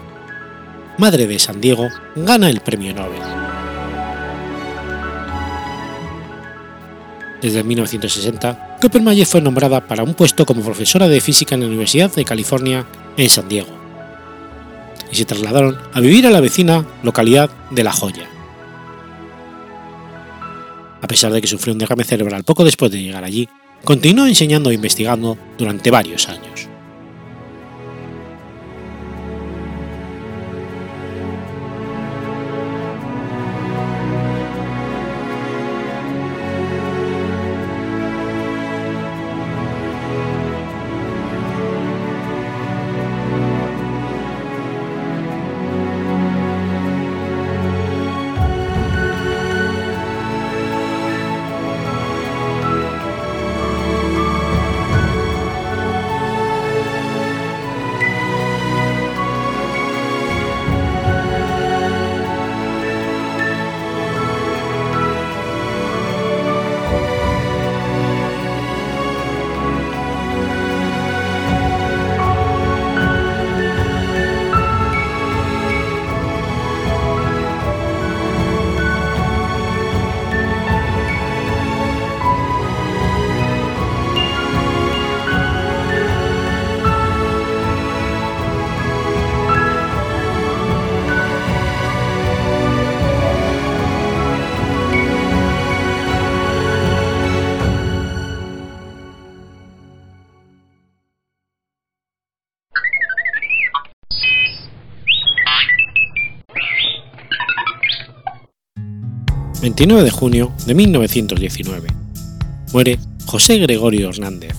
Madre 1.01 1.27
de 1.27 1.39
San 1.39 1.63
Diego 1.63 1.89
gana 2.15 2.51
el 2.51 2.61
premio 2.61 2.93
Nobel. 2.93 3.23
Desde 7.41 7.65
1960, 7.65 8.77
Coppermayer 8.83 9.25
fue 9.25 9.41
nombrada 9.41 9.81
para 9.89 10.03
un 10.03 10.13
puesto 10.13 10.45
como 10.45 10.63
profesora 10.63 11.09
de 11.09 11.23
física 11.23 11.55
en 11.55 11.63
la 11.63 11.69
Universidad 11.69 12.15
de 12.15 12.27
California 12.27 12.85
en 13.17 13.31
San 13.31 13.49
Diego, 13.49 13.71
y 15.11 15.17
se 15.17 15.25
trasladaron 15.25 15.79
a 15.95 16.01
vivir 16.01 16.27
a 16.27 16.31
la 16.31 16.41
vecina 16.41 16.87
localidad 17.03 17.49
de 17.71 17.83
La 17.83 17.93
Joya. 17.93 18.29
A 21.01 21.07
pesar 21.07 21.33
de 21.33 21.41
que 21.41 21.47
sufrió 21.47 21.73
un 21.73 21.79
derrame 21.79 22.05
cerebral 22.05 22.45
poco 22.45 22.63
después 22.63 22.93
de 22.93 23.03
llegar 23.03 23.25
allí, 23.25 23.49
continuó 23.87 24.27
enseñando 24.27 24.71
e 24.71 24.75
investigando 24.75 25.39
durante 25.57 25.91
varios 25.91 26.29
años. 26.29 26.70
29 109.81 110.05
de 110.05 110.11
junio 110.11 110.53
de 110.67 110.75
1919. 110.75 111.89
Muere 112.75 112.99
José 113.25 113.57
Gregorio 113.57 114.11
Hernández. 114.11 114.55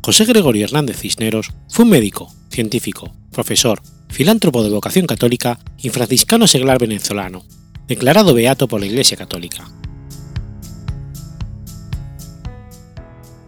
José 0.00 0.24
Gregorio 0.26 0.66
Hernández 0.66 0.98
Cisneros 0.98 1.50
fue 1.68 1.84
un 1.84 1.90
médico, 1.90 2.32
científico, 2.50 3.12
profesor, 3.32 3.82
filántropo 4.10 4.62
de 4.62 4.70
vocación 4.70 5.06
católica 5.06 5.58
y 5.76 5.88
franciscano 5.88 6.46
seglar 6.46 6.78
venezolano, 6.78 7.44
declarado 7.88 8.32
beato 8.32 8.68
por 8.68 8.78
la 8.78 8.86
Iglesia 8.86 9.16
Católica. 9.16 9.68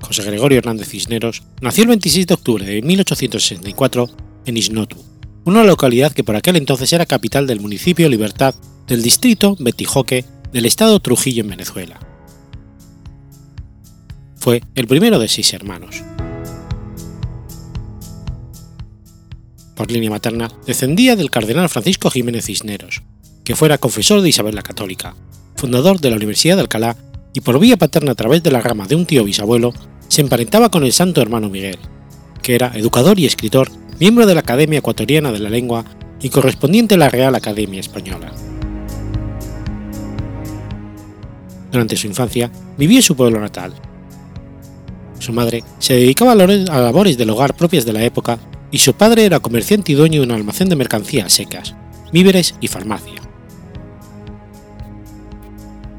José 0.01 0.25
Gregorio 0.25 0.59
Hernández 0.59 0.89
Cisneros 0.89 1.45
nació 1.61 1.85
el 1.85 1.91
26 1.91 2.27
de 2.27 2.35
octubre 2.35 2.67
de 2.67 2.83
1864 2.83 4.11
en 4.47 4.57
Isnotu, 4.57 4.97
una 5.45 5.63
localidad 5.63 6.11
que 6.11 6.25
por 6.25 6.35
aquel 6.35 6.57
entonces 6.57 6.93
era 6.93 7.07
capital 7.07 7.47
del 7.47 7.61
municipio 7.61 8.09
Libertad 8.09 8.57
del 8.87 9.03
distrito 9.03 9.57
Betijoque 9.59 10.25
del 10.53 10.67
estado 10.67 11.01
Trujillo 11.01 11.43
en 11.43 11.51
Venezuela. 11.51 11.99
Fue 14.37 14.63
el 14.75 14.87
primero 14.87 15.19
de 15.19 15.29
seis 15.29 15.53
hermanos. 15.55 16.03
Por 19.75 19.91
línea 19.91 20.11
materna, 20.11 20.51
descendía 20.67 21.17
del 21.17 21.31
cardenal 21.31 21.69
Francisco 21.69 22.11
Jiménez 22.11 22.47
Cisneros, 22.47 23.03
que 23.43 23.57
fuera 23.57 23.79
confesor 23.79 24.21
de 24.21 24.29
Isabel 24.29 24.55
la 24.55 24.63
Católica, 24.63 25.17
fundador 25.57 25.99
de 25.99 26.11
la 26.11 26.17
Universidad 26.17 26.57
de 26.57 26.63
Alcalá, 26.63 26.97
y 27.33 27.41
por 27.41 27.59
vía 27.59 27.77
paterna 27.77 28.13
a 28.13 28.15
través 28.15 28.43
de 28.43 28.53
la 28.53 28.61
rama 28.61 28.87
de 28.87 28.95
un 28.95 29.07
tío 29.07 29.25
bisabuelo, 29.25 29.73
se 30.09 30.21
emparentaba 30.21 30.71
con 30.71 30.85
el 30.85 30.93
santo 30.93 31.21
hermano 31.21 31.49
Miguel, 31.49 31.79
que 32.43 32.55
era 32.55 32.71
educador 32.77 33.19
y 33.19 33.27
escritor, 33.27 33.71
miembro 33.99 34.27
de 34.27 34.35
la 34.35 34.41
Academia 34.41 34.79
Ecuatoriana 34.79 35.33
de 35.33 35.41
la 35.41 35.51
Lengua 35.51 35.85
y 36.21 36.29
correspondiente 36.29 36.95
a 36.95 36.99
la 36.99 37.09
Real 37.09 37.35
Academia 37.35 37.81
Española. 37.81 38.33
Durante 41.75 41.97
su 41.97 42.07
infancia 42.07 42.53
vivió 42.79 42.99
en 42.99 43.03
su 43.03 43.17
pueblo 43.17 43.41
natal. 43.41 43.75
Su 45.19 45.33
madre 45.33 45.65
se 45.81 45.95
dedicaba 45.95 46.31
a 46.31 46.37
labores 46.37 47.19
del 47.19 47.31
hogar 47.31 47.57
propias 47.57 47.85
de 47.85 47.93
la 47.93 48.05
época 48.05 48.39
y 48.71 48.79
su 48.79 48.95
padre 48.95 49.25
era 49.25 49.41
comerciante 49.41 49.91
y 49.91 49.97
dueño 49.97 50.21
de 50.21 50.27
un 50.29 50.31
almacén 50.31 50.69
de 50.69 50.77
mercancías 50.77 51.33
secas, 51.33 51.75
víveres 52.13 52.55
y 52.61 52.69
farmacia. 52.69 53.21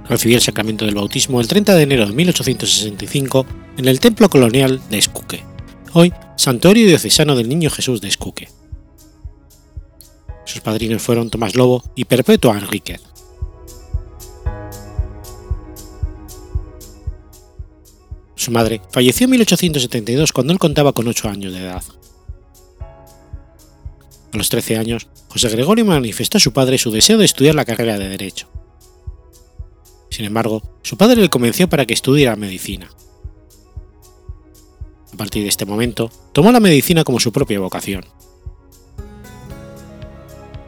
Recibió 0.07 0.37
el 0.37 0.43
sacramento 0.43 0.85
del 0.85 0.95
bautismo 0.95 1.41
el 1.41 1.47
30 1.49 1.75
de 1.75 1.83
enero 1.83 2.07
de 2.07 2.13
1865 2.13 3.45
en 3.75 3.89
el 3.89 3.99
templo 3.99 4.29
colonial 4.29 4.79
de 4.89 4.97
Escuque, 4.97 5.43
hoy 5.91 6.13
Santuario 6.37 6.87
Diocesano 6.87 7.35
del 7.35 7.49
Niño 7.49 7.69
Jesús 7.69 7.99
de 7.99 8.07
Escuque. 8.07 8.47
Sus 10.45 10.61
padrinos 10.61 11.01
fueron 11.01 11.29
Tomás 11.29 11.53
Lobo 11.53 11.83
y 11.95 12.05
Perpetua 12.05 12.57
Enríquez. 12.57 13.14
Su 18.35 18.51
madre 18.51 18.81
falleció 18.91 19.25
en 19.25 19.31
1872 19.31 20.33
cuando 20.33 20.53
él 20.53 20.59
contaba 20.59 20.93
con 20.93 21.07
8 21.07 21.29
años 21.29 21.53
de 21.53 21.59
edad. 21.59 21.83
A 24.33 24.37
los 24.37 24.49
13 24.49 24.77
años, 24.77 25.07
José 25.29 25.49
Gregorio 25.49 25.85
manifestó 25.85 26.37
a 26.37 26.41
su 26.41 26.51
padre 26.51 26.77
su 26.77 26.91
deseo 26.91 27.17
de 27.17 27.25
estudiar 27.25 27.55
la 27.55 27.65
carrera 27.65 27.97
de 27.97 28.09
Derecho. 28.09 28.49
Sin 30.09 30.25
embargo, 30.25 30.61
su 30.81 30.97
padre 30.97 31.21
le 31.21 31.29
convenció 31.29 31.69
para 31.69 31.85
que 31.85 31.93
estudiara 31.93 32.35
medicina. 32.35 32.89
A 35.13 35.17
partir 35.17 35.43
de 35.43 35.49
este 35.49 35.65
momento, 35.65 36.11
tomó 36.33 36.51
la 36.51 36.59
medicina 36.59 37.05
como 37.05 37.21
su 37.21 37.31
propia 37.31 37.59
vocación. 37.61 38.05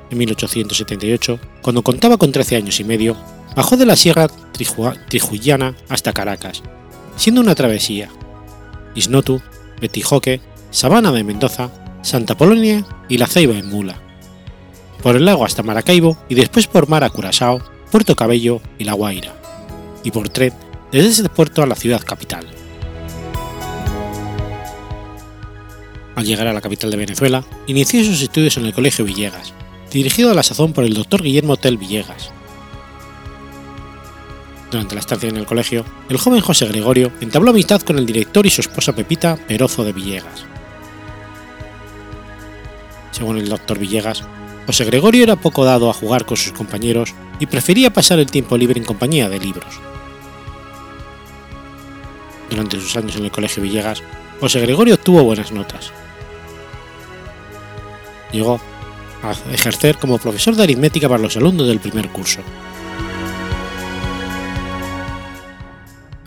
En 0.09 0.17
1878, 0.17 1.39
cuando 1.61 1.83
contaba 1.83 2.17
con 2.17 2.31
13 2.31 2.55
años 2.55 2.79
y 2.79 2.85
medio, 2.85 3.17
bajó 3.57 3.75
de 3.75 3.85
la 3.85 3.97
Sierra 3.97 4.29
Trijuyana 5.09 5.75
hasta 5.89 6.13
Caracas 6.13 6.63
siendo 7.17 7.41
una 7.41 7.55
travesía. 7.55 8.09
Isnotu, 8.95 9.41
Betijoque, 9.81 10.39
Sabana 10.71 11.11
de 11.11 11.23
Mendoza, 11.23 11.69
Santa 12.01 12.37
Polonia 12.37 12.85
y 13.09 13.17
La 13.17 13.27
Ceiba 13.27 13.57
en 13.57 13.69
Mula. 13.69 13.99
Por 15.03 15.15
el 15.15 15.25
lago 15.25 15.45
hasta 15.45 15.63
Maracaibo 15.63 16.17
y 16.29 16.35
después 16.35 16.67
por 16.67 16.87
mar 16.87 17.03
a 17.03 17.11
Puerto 17.91 18.15
Cabello 18.15 18.61
y 18.77 18.85
La 18.85 18.93
Guaira. 18.93 19.33
Y 20.03 20.11
por 20.11 20.29
tren 20.29 20.53
desde 20.91 21.09
ese 21.09 21.29
puerto 21.29 21.61
a 21.61 21.67
la 21.67 21.75
ciudad 21.75 22.01
capital. 22.01 22.45
Al 26.15 26.25
llegar 26.25 26.47
a 26.47 26.53
la 26.53 26.61
capital 26.61 26.89
de 26.89 26.97
Venezuela, 26.97 27.45
inició 27.67 28.03
sus 28.03 28.21
estudios 28.21 28.57
en 28.57 28.65
el 28.65 28.73
Colegio 28.73 29.05
Villegas, 29.05 29.53
dirigido 29.91 30.31
a 30.31 30.33
la 30.33 30.43
sazón 30.43 30.73
por 30.73 30.83
el 30.83 30.93
doctor 30.93 31.21
Guillermo 31.21 31.57
Tel 31.57 31.77
Villegas, 31.77 32.31
durante 34.71 34.95
la 34.95 34.99
estancia 34.99 35.29
en 35.29 35.37
el 35.37 35.45
colegio, 35.45 35.85
el 36.09 36.17
joven 36.17 36.41
José 36.41 36.65
Gregorio 36.65 37.11
entabló 37.21 37.51
amistad 37.51 37.81
con 37.81 37.97
el 37.97 38.05
director 38.05 38.45
y 38.45 38.49
su 38.49 38.61
esposa 38.61 38.93
Pepita 38.93 39.37
Perozo 39.47 39.85
de 39.85 39.93
Villegas. 39.93 40.45
Según 43.11 43.37
el 43.37 43.47
doctor 43.47 43.79
Villegas, 43.79 44.23
José 44.65 44.83
Gregorio 44.83 45.23
era 45.23 45.37
poco 45.37 45.63
dado 45.63 45.89
a 45.89 45.93
jugar 45.93 46.25
con 46.25 46.35
sus 46.35 46.51
compañeros 46.51 47.15
y 47.39 47.45
prefería 47.45 47.93
pasar 47.93 48.19
el 48.19 48.29
tiempo 48.29 48.57
libre 48.57 48.79
en 48.79 48.85
compañía 48.85 49.29
de 49.29 49.39
libros. 49.39 49.79
Durante 52.49 52.79
sus 52.79 52.95
años 52.97 53.15
en 53.15 53.25
el 53.25 53.31
Colegio 53.31 53.63
Villegas, 53.63 54.03
José 54.41 54.59
Gregorio 54.59 54.95
obtuvo 54.95 55.23
buenas 55.23 55.51
notas. 55.53 55.91
Llegó 58.33 58.59
a 59.23 59.31
ejercer 59.53 59.97
como 59.97 60.17
profesor 60.17 60.55
de 60.55 60.63
aritmética 60.63 61.07
para 61.07 61.21
los 61.21 61.37
alumnos 61.37 61.67
del 61.67 61.79
primer 61.79 62.09
curso. 62.09 62.41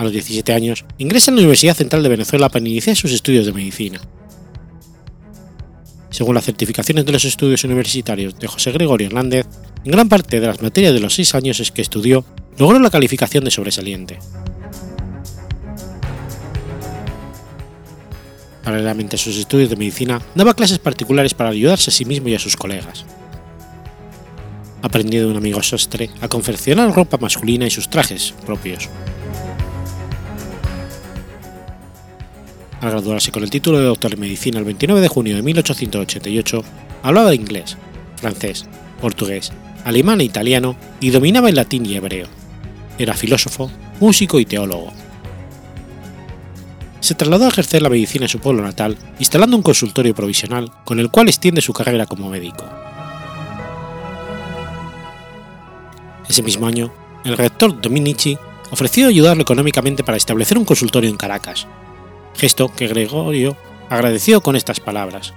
A 0.00 0.04
los 0.04 0.12
17 0.12 0.54
años, 0.54 0.86
ingresa 0.96 1.30
en 1.30 1.36
la 1.36 1.42
Universidad 1.42 1.76
Central 1.76 2.02
de 2.02 2.08
Venezuela 2.08 2.48
para 2.48 2.66
iniciar 2.66 2.96
sus 2.96 3.12
estudios 3.12 3.44
de 3.44 3.52
medicina. 3.52 4.00
Según 6.08 6.34
las 6.34 6.44
certificaciones 6.44 7.04
de 7.04 7.12
los 7.12 7.24
estudios 7.26 7.64
universitarios 7.64 8.38
de 8.38 8.46
José 8.46 8.72
Gregorio 8.72 9.08
Hernández, 9.08 9.46
en 9.84 9.92
gran 9.92 10.08
parte 10.08 10.40
de 10.40 10.46
las 10.46 10.62
materias 10.62 10.94
de 10.94 11.00
los 11.00 11.14
seis 11.14 11.34
años 11.34 11.70
que 11.70 11.82
estudió, 11.82 12.24
logró 12.56 12.78
la 12.78 12.88
calificación 12.88 13.44
de 13.44 13.50
sobresaliente. 13.50 14.18
Paralelamente 18.64 19.16
a 19.16 19.18
sus 19.18 19.36
estudios 19.36 19.68
de 19.68 19.76
medicina, 19.76 20.22
daba 20.34 20.54
clases 20.54 20.78
particulares 20.78 21.34
para 21.34 21.50
ayudarse 21.50 21.90
a 21.90 21.92
sí 21.92 22.06
mismo 22.06 22.28
y 22.28 22.34
a 22.34 22.38
sus 22.38 22.56
colegas. 22.56 23.04
Aprendió 24.80 25.20
de 25.20 25.30
un 25.30 25.36
amigo 25.36 25.62
sastre 25.62 26.08
a 26.22 26.28
confeccionar 26.28 26.94
ropa 26.94 27.18
masculina 27.18 27.66
y 27.66 27.70
sus 27.70 27.90
trajes 27.90 28.32
propios. 28.46 28.88
Al 32.80 32.90
graduarse 32.90 33.30
con 33.30 33.42
el 33.42 33.50
título 33.50 33.78
de 33.78 33.84
doctor 33.84 34.14
en 34.14 34.20
medicina 34.20 34.58
el 34.58 34.64
29 34.64 35.02
de 35.02 35.08
junio 35.08 35.36
de 35.36 35.42
1888, 35.42 36.64
hablaba 37.02 37.34
inglés, 37.34 37.76
francés, 38.16 38.66
portugués, 39.00 39.52
alemán 39.84 40.20
e 40.22 40.24
italiano 40.24 40.76
y 40.98 41.10
dominaba 41.10 41.50
el 41.50 41.56
latín 41.56 41.84
y 41.84 41.96
hebreo. 41.96 42.26
Era 42.98 43.14
filósofo, 43.14 43.70
músico 44.00 44.40
y 44.40 44.46
teólogo. 44.46 44.92
Se 47.00 47.14
trasladó 47.14 47.46
a 47.46 47.48
ejercer 47.48 47.82
la 47.82 47.90
medicina 47.90 48.24
en 48.24 48.30
su 48.30 48.38
pueblo 48.38 48.62
natal, 48.62 48.96
instalando 49.18 49.56
un 49.56 49.62
consultorio 49.62 50.14
provisional 50.14 50.70
con 50.84 51.00
el 51.00 51.10
cual 51.10 51.28
extiende 51.28 51.60
su 51.60 51.74
carrera 51.74 52.06
como 52.06 52.30
médico. 52.30 52.64
Ese 56.28 56.42
mismo 56.42 56.66
año, 56.66 56.92
el 57.24 57.36
rector 57.36 57.78
Dominici 57.78 58.38
ofreció 58.70 59.08
ayudarlo 59.08 59.42
económicamente 59.42 60.04
para 60.04 60.16
establecer 60.16 60.56
un 60.56 60.64
consultorio 60.64 61.10
en 61.10 61.16
Caracas, 61.16 61.66
gesto 62.34 62.72
que 62.74 62.88
Gregorio 62.88 63.56
agradeció 63.88 64.40
con 64.40 64.56
estas 64.56 64.80
palabras. 64.80 65.34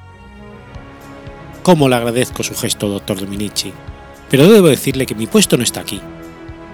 ¿Cómo 1.63 1.87
le 1.87 1.95
agradezco 1.95 2.43
su 2.43 2.55
gesto, 2.55 2.89
doctor 2.89 3.19
Dominici? 3.19 3.71
Pero 4.29 4.49
debo 4.49 4.67
decirle 4.67 5.05
que 5.05 5.15
mi 5.15 5.27
puesto 5.27 5.57
no 5.57 5.63
está 5.63 5.81
aquí. 5.81 6.01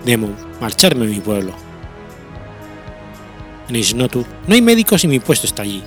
Debo 0.05 0.29
marcharme 0.59 1.05
a 1.05 1.09
mi 1.09 1.19
pueblo. 1.19 1.53
En 3.67 3.75
Isnotu 3.75 4.25
no 4.47 4.55
hay 4.55 4.61
médicos 4.61 5.03
y 5.03 5.07
mi 5.07 5.19
puesto 5.19 5.45
está 5.45 5.61
allí, 5.61 5.83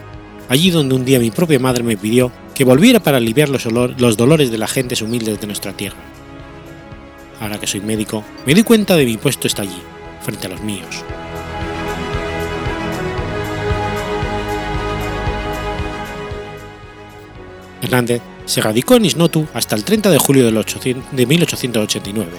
allí 0.48 0.70
donde 0.70 0.94
un 0.94 1.04
día 1.04 1.18
mi 1.18 1.32
propia 1.32 1.58
madre 1.58 1.82
me 1.82 1.96
pidió 1.96 2.30
que 2.54 2.64
volviera 2.64 3.00
para 3.00 3.16
aliviar 3.16 3.48
los, 3.48 3.64
los 3.64 4.16
dolores 4.16 4.50
de 4.50 4.58
las 4.58 4.70
gentes 4.70 5.02
humildes 5.02 5.40
de 5.40 5.46
nuestra 5.46 5.72
tierra. 5.72 5.98
Ahora 7.40 7.58
que 7.58 7.66
soy 7.66 7.80
médico, 7.80 8.22
me 8.46 8.54
doy 8.54 8.62
cuenta 8.62 8.94
de 8.94 9.04
que 9.04 9.10
mi 9.10 9.16
puesto 9.16 9.48
está 9.48 9.62
allí, 9.62 9.82
frente 10.20 10.46
a 10.46 10.50
los 10.50 10.60
míos. 10.60 11.04
Hernández 17.82 18.22
se 18.46 18.60
radicó 18.60 18.94
en 18.94 19.04
Isnotu 19.04 19.46
hasta 19.52 19.76
el 19.76 19.84
30 19.84 20.10
de 20.10 20.18
julio 20.18 20.46
de 20.46 21.26
1889, 21.26 22.30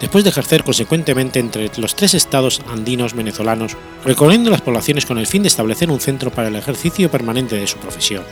después 0.00 0.24
de 0.24 0.30
ejercer 0.30 0.64
consecuentemente 0.64 1.38
entre 1.38 1.70
los 1.76 1.94
tres 1.94 2.14
estados 2.14 2.62
andinos 2.68 3.14
venezolanos, 3.14 3.76
recorriendo 4.04 4.50
las 4.50 4.62
poblaciones 4.62 5.06
con 5.06 5.18
el 5.18 5.26
fin 5.26 5.42
de 5.42 5.48
establecer 5.48 5.90
un 5.90 6.00
centro 6.00 6.30
para 6.30 6.48
el 6.48 6.56
ejercicio 6.56 7.10
permanente 7.10 7.56
de 7.56 7.66
su 7.66 7.76
profesión. 7.76 8.24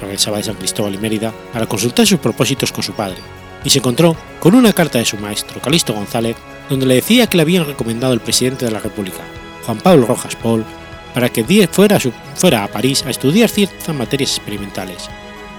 Regresaba 0.00 0.38
de 0.38 0.44
San 0.44 0.56
Cristóbal 0.56 0.94
y 0.94 0.98
Mérida 0.98 1.32
para 1.52 1.66
consultar 1.66 2.06
sus 2.06 2.20
propósitos 2.20 2.72
con 2.72 2.82
su 2.82 2.92
padre, 2.92 3.18
y 3.64 3.70
se 3.70 3.78
encontró 3.78 4.16
con 4.38 4.54
una 4.54 4.72
carta 4.72 4.98
de 4.98 5.04
su 5.04 5.16
maestro, 5.16 5.60
Calixto 5.60 5.94
González, 5.94 6.36
donde 6.68 6.86
le 6.86 6.96
decía 6.96 7.26
que 7.26 7.36
le 7.36 7.42
habían 7.42 7.66
recomendado 7.66 8.12
el 8.12 8.20
presidente 8.20 8.64
de 8.64 8.70
la 8.70 8.80
República, 8.80 9.22
Juan 9.64 9.78
Pablo 9.78 10.06
Rojas 10.06 10.36
Paul, 10.36 10.64
para 11.14 11.28
que 11.28 11.68
fuera, 11.68 11.98
fuera 12.34 12.64
a 12.64 12.68
París 12.68 13.04
a 13.06 13.10
estudiar 13.10 13.48
ciertas 13.48 13.94
materias 13.94 14.36
experimentales, 14.36 15.08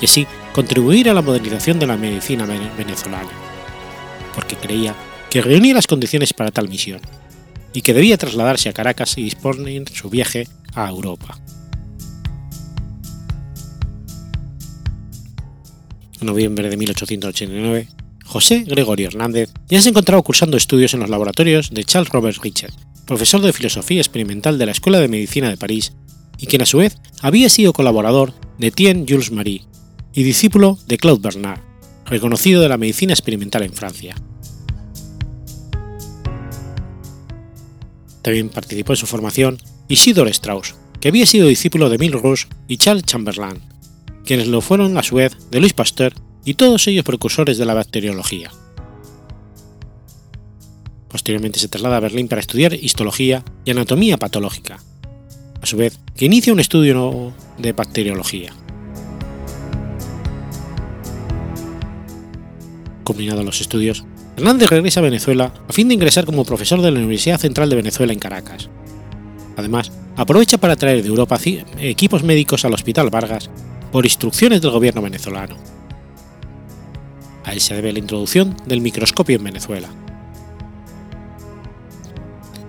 y 0.02 0.06
así 0.06 0.28
contribuir 0.54 1.10
a 1.10 1.14
la 1.14 1.22
modernización 1.22 1.80
de 1.80 1.88
la 1.88 1.96
medicina 1.96 2.46
venezolana, 2.46 3.30
porque 4.36 4.58
creía 4.58 4.94
que 5.30 5.42
reunía 5.42 5.74
las 5.74 5.88
condiciones 5.88 6.34
para 6.34 6.52
tal 6.52 6.68
misión, 6.68 7.00
y 7.74 7.82
que 7.82 7.94
debía 7.94 8.18
trasladarse 8.18 8.70
a 8.70 8.74
Caracas 8.74 9.18
y 9.18 9.24
disponer 9.24 9.90
su 9.90 10.10
viaje 10.10 10.48
a 10.76 10.90
Europa. 10.90 11.40
En 16.20 16.28
noviembre 16.28 16.70
de 16.70 16.78
1889, 16.78 17.88
José 18.26 18.64
Gregorio 18.66 19.08
Hernández 19.08 19.52
ya 19.68 19.82
se 19.82 19.90
encontraba 19.90 20.22
cursando 20.22 20.58
estudios 20.58 20.94
en 20.94 21.02
los 21.02 21.10
laboratorios 21.10 21.70
de 21.72 21.84
Charles 21.84 22.10
Robert 22.10 22.38
Richard, 22.42 22.74
profesor 23.06 23.42
de 23.42 23.54
filosofía 23.54 24.02
experimental 24.02 24.58
de 24.58 24.66
la 24.66 24.72
Escuela 24.72 25.00
de 25.00 25.08
Medicina 25.08 25.50
de 25.50 25.58
París, 25.58 25.94
y 26.38 26.48
quien 26.48 26.62
a 26.62 26.66
su 26.66 26.78
vez 26.78 26.98
había 27.22 27.50
sido 27.50 27.74
colaborador 27.74 28.34
de 28.58 28.68
Etienne 28.68 29.06
Jules 29.08 29.32
Marie 29.32 29.64
y 30.14 30.24
discípulo 30.24 30.78
de 30.88 30.98
Claude 30.98 31.22
Bernard, 31.22 31.62
reconocido 32.06 32.62
de 32.62 32.70
la 32.70 32.78
medicina 32.78 33.14
experimental 33.14 33.64
en 33.64 33.74
Francia. 33.74 34.16
También 38.22 38.50
participó 38.50 38.94
en 38.94 38.98
su 38.98 39.06
formación 39.06 39.60
Isidore 39.88 40.32
Strauss, 40.32 40.76
que 41.00 41.10
había 41.10 41.26
sido 41.26 41.48
discípulo 41.48 41.90
de 41.90 41.96
Emile 41.96 42.20
y 42.68 42.78
Charles 42.78 43.06
Chamberlain, 43.06 43.62
quienes 44.26 44.48
lo 44.48 44.62
fueron 44.62 44.98
a 44.98 45.04
su 45.04 45.16
vez 45.16 45.38
de 45.52 45.60
Louis 45.60 45.74
Pasteur 45.74 46.14
y 46.44 46.56
todos 46.56 46.88
ellos 46.88 47.06
precursores 47.06 47.58
de 47.58 47.66
la 47.66 47.76
bacteriología. 47.76 48.52
Posteriormente 51.16 51.62
se 51.62 51.70
traslada 51.70 51.96
a 51.96 52.02
Berlín 52.02 52.28
para 52.28 52.42
estudiar 52.42 52.74
histología 52.74 53.42
y 53.64 53.72
anatomía 53.72 54.18
patológica, 54.18 54.84
a 55.62 55.66
su 55.66 55.78
vez 55.78 55.98
que 56.14 56.26
inicia 56.26 56.52
un 56.52 56.60
estudio 56.60 57.32
de 57.58 57.72
bacteriología. 57.72 58.52
Combinados 63.06 63.46
los 63.46 63.62
estudios, 63.62 64.04
Hernández 64.36 64.70
regresa 64.70 65.00
a 65.00 65.04
Venezuela 65.04 65.54
a 65.70 65.72
fin 65.72 65.88
de 65.88 65.94
ingresar 65.94 66.26
como 66.26 66.44
profesor 66.44 66.82
de 66.82 66.92
la 66.92 67.00
Universidad 67.00 67.40
Central 67.40 67.70
de 67.70 67.78
Venezuela 67.78 68.12
en 68.12 68.20
Caracas. 68.20 68.70
Además, 69.56 69.94
aprovecha 70.18 70.58
para 70.58 70.76
traer 70.76 71.02
de 71.02 71.08
Europa 71.08 71.40
equipos 71.80 72.24
médicos 72.24 72.66
al 72.66 72.74
Hospital 72.74 73.10
Vargas 73.10 73.50
por 73.90 74.06
instrucciones 74.06 74.60
del 74.60 74.72
gobierno 74.72 75.02
venezolano. 75.02 75.56
A 77.46 77.54
él 77.54 77.62
se 77.62 77.74
debe 77.74 77.94
la 77.94 78.00
introducción 78.00 78.58
del 78.66 78.82
microscopio 78.82 79.38
en 79.38 79.46
Venezuela. 79.46 79.88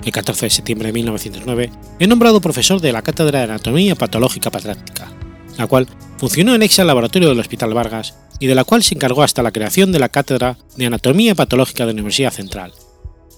El 0.07 0.13
14 0.13 0.47
de 0.47 0.51
septiembre 0.51 0.87
de 0.87 0.93
1909 0.93 1.73
es 1.99 2.09
nombrado 2.09 2.41
profesor 2.41 2.81
de 2.81 2.93
la 2.93 3.03
Cátedra 3.03 3.41
de 3.41 3.45
Anatomía 3.47 3.97
Patológica 3.97 4.53
Práctica, 4.53 5.11
la 5.59 5.67
cual 5.67 5.89
funcionó 6.17 6.53
anexa 6.53 6.83
al 6.83 6.89
laboratorio 6.89 7.29
del 7.29 7.41
Hospital 7.41 7.75
Vargas 7.75 8.15
y 8.39 8.47
de 8.47 8.55
la 8.55 8.63
cual 8.63 8.85
se 8.85 8.95
encargó 8.95 9.25
hasta 9.25 9.43
la 9.43 9.51
creación 9.51 9.91
de 9.91 9.99
la 9.99 10.09
Cátedra 10.09 10.59
de 10.77 10.87
Anatomía 10.87 11.35
Patológica 11.35 11.85
de 11.85 11.93
la 11.93 11.95
Universidad 11.95 12.33
Central, 12.33 12.73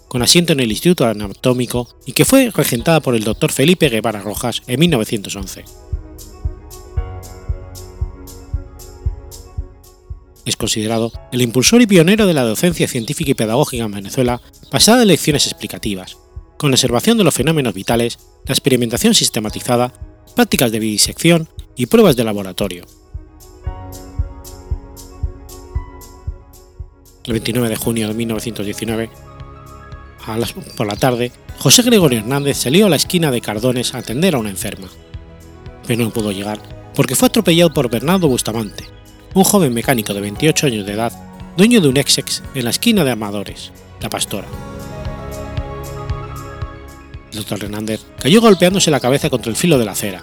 con 0.08 0.20
asiento 0.20 0.52
en 0.52 0.60
el 0.60 0.70
Instituto 0.70 1.06
Anatómico 1.06 1.88
y 2.04 2.12
que 2.12 2.26
fue 2.26 2.50
regentada 2.50 3.00
por 3.00 3.14
el 3.14 3.24
Dr. 3.24 3.50
Felipe 3.50 3.88
Guevara 3.88 4.20
Rojas 4.20 4.60
en 4.66 4.78
1911. 4.78 5.64
Es 10.44 10.56
considerado 10.56 11.12
el 11.32 11.40
impulsor 11.40 11.80
y 11.80 11.86
pionero 11.86 12.26
de 12.26 12.34
la 12.34 12.42
docencia 12.42 12.88
científica 12.88 13.30
y 13.30 13.34
pedagógica 13.34 13.84
en 13.84 13.92
Venezuela 13.92 14.42
basada 14.70 15.00
en 15.00 15.08
lecciones 15.08 15.46
explicativas, 15.46 16.18
con 16.58 16.70
la 16.70 16.74
observación 16.74 17.16
de 17.16 17.24
los 17.24 17.34
fenómenos 17.34 17.72
vitales, 17.72 18.18
la 18.44 18.52
experimentación 18.52 19.14
sistematizada, 19.14 19.94
prácticas 20.36 20.70
de 20.70 20.80
vivisección 20.80 21.48
y 21.76 21.86
pruebas 21.86 22.16
de 22.16 22.24
laboratorio. 22.24 22.84
El 27.24 27.32
29 27.32 27.68
de 27.68 27.76
junio 27.76 28.08
de 28.08 28.14
1919, 28.14 29.10
por 30.76 30.86
la 30.86 30.96
tarde, 30.96 31.32
José 31.58 31.82
Gregorio 31.82 32.18
Hernández 32.18 32.58
salió 32.58 32.86
a 32.86 32.90
la 32.90 32.96
esquina 32.96 33.30
de 33.30 33.40
Cardones 33.40 33.94
a 33.94 33.98
atender 33.98 34.34
a 34.34 34.38
una 34.38 34.50
enferma, 34.50 34.88
pero 35.86 36.04
no 36.04 36.10
pudo 36.10 36.32
llegar 36.32 36.78
porque 36.98 37.14
fue 37.14 37.28
atropellado 37.28 37.72
por 37.72 37.88
Bernardo 37.88 38.26
Bustamante, 38.26 38.84
un 39.32 39.44
joven 39.44 39.72
mecánico 39.72 40.12
de 40.12 40.20
28 40.20 40.66
años 40.66 40.84
de 40.84 40.94
edad, 40.94 41.12
dueño 41.56 41.80
de 41.80 41.86
un 41.86 41.96
Exex 41.96 42.42
en 42.56 42.64
la 42.64 42.70
esquina 42.70 43.04
de 43.04 43.12
Amadores, 43.12 43.70
La 44.00 44.10
Pastora. 44.10 44.48
Doctor 47.38 47.64
Hernández 47.64 48.04
cayó 48.20 48.40
golpeándose 48.40 48.90
la 48.90 49.00
cabeza 49.00 49.30
contra 49.30 49.50
el 49.50 49.56
filo 49.56 49.78
de 49.78 49.84
la 49.84 49.92
acera, 49.92 50.22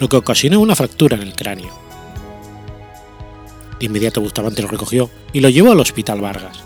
lo 0.00 0.08
que 0.08 0.16
ocasionó 0.16 0.60
una 0.60 0.76
fractura 0.76 1.16
en 1.16 1.22
el 1.22 1.34
cráneo. 1.34 1.72
De 3.78 3.86
inmediato 3.86 4.20
Bustamante 4.20 4.62
lo 4.62 4.68
recogió 4.68 5.10
y 5.32 5.40
lo 5.40 5.48
llevó 5.48 5.72
al 5.72 5.80
Hospital 5.80 6.20
Vargas. 6.20 6.58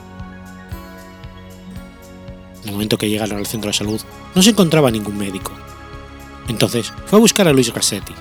En 2.62 2.68
el 2.68 2.72
momento 2.72 2.98
que 2.98 3.08
llegaron 3.08 3.38
al 3.38 3.46
centro 3.46 3.68
de 3.68 3.74
salud, 3.74 4.00
no 4.34 4.42
se 4.42 4.50
encontraba 4.50 4.90
ningún 4.90 5.16
médico. 5.16 5.52
Entonces 6.48 6.92
fue 7.06 7.18
a 7.18 7.20
buscar 7.20 7.48
a 7.48 7.52
Luis 7.52 7.72
Gassetti. 7.72 8.14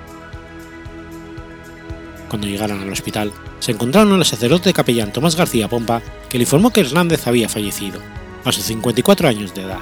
Cuando 2.30 2.48
llegaron 2.48 2.82
al 2.82 2.92
hospital, 2.92 3.32
se 3.60 3.72
encontraron 3.72 4.14
al 4.14 4.26
sacerdote 4.26 4.72
capellán 4.72 5.12
Tomás 5.12 5.36
García 5.36 5.68
Pompa, 5.68 6.02
que 6.30 6.38
le 6.38 6.44
informó 6.44 6.72
que 6.72 6.82
Hernández 6.82 7.26
había 7.28 7.50
fallecido, 7.50 8.00
a 8.46 8.52
sus 8.52 8.64
54 8.66 9.28
años 9.28 9.54
de 9.54 9.64
edad. 9.64 9.80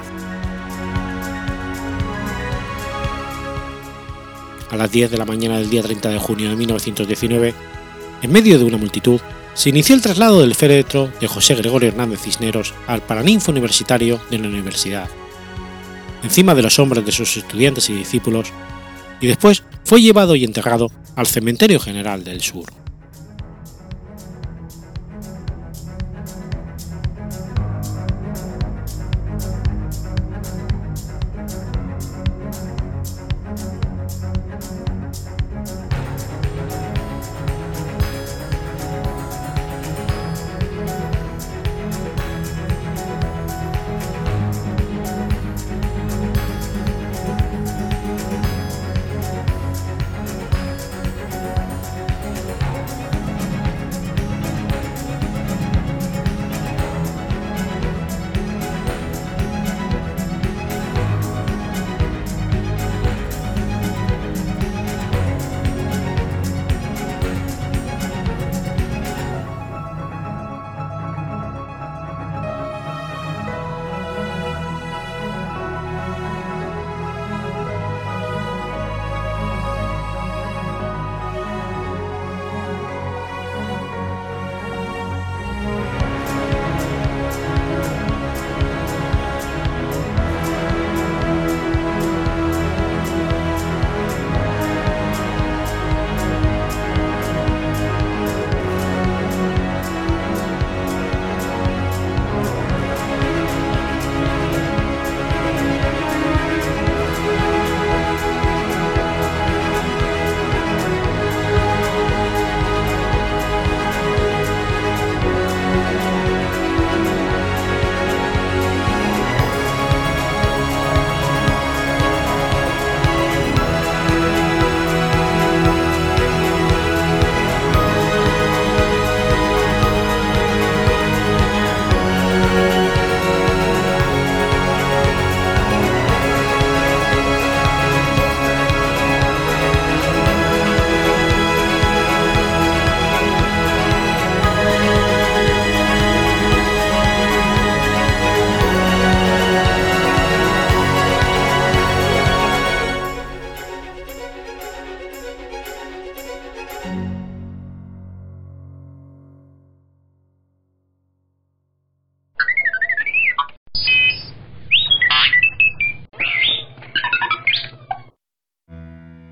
A 4.70 4.76
las 4.76 4.90
10 4.90 5.10
de 5.10 5.18
la 5.18 5.24
mañana 5.24 5.58
del 5.58 5.70
día 5.70 5.82
30 5.82 6.10
de 6.10 6.18
junio 6.18 6.50
de 6.50 6.56
1919, 6.56 7.54
en 8.22 8.32
medio 8.32 8.58
de 8.58 8.64
una 8.64 8.76
multitud, 8.76 9.20
se 9.54 9.70
inició 9.70 9.94
el 9.94 10.02
traslado 10.02 10.40
del 10.40 10.54
féretro 10.54 11.10
de 11.20 11.26
José 11.26 11.54
Gregorio 11.54 11.88
Hernández 11.88 12.20
Cisneros 12.20 12.74
al 12.86 13.02
Paraninfo 13.02 13.50
Universitario 13.50 14.20
de 14.30 14.38
la 14.38 14.48
Universidad, 14.48 15.08
encima 16.22 16.54
de 16.54 16.62
los 16.62 16.78
hombros 16.78 17.04
de 17.04 17.12
sus 17.12 17.36
estudiantes 17.36 17.88
y 17.90 17.94
discípulos, 17.94 18.52
y 19.20 19.26
después 19.26 19.64
fue 19.84 20.00
llevado 20.00 20.36
y 20.36 20.44
enterrado 20.44 20.90
al 21.16 21.26
Cementerio 21.26 21.80
General 21.80 22.22
del 22.22 22.40
Sur. 22.40 22.66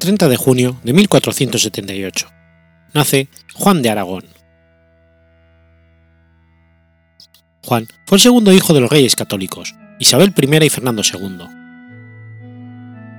30 0.07 0.29
de 0.29 0.37
junio 0.37 0.77
de 0.85 0.93
1478. 0.93 2.29
Nace 2.95 3.29
Juan 3.55 3.83
de 3.83 3.91
Aragón. 3.91 4.25
Juan 7.65 7.89
fue 8.07 8.19
el 8.19 8.23
segundo 8.23 8.53
hijo 8.53 8.73
de 8.73 8.81
los 8.81 8.89
reyes 8.89 9.17
católicos, 9.17 9.75
Isabel 9.99 10.33
I 10.41 10.67
y 10.67 10.71
Fernando 10.71 11.03
II. 11.03 11.49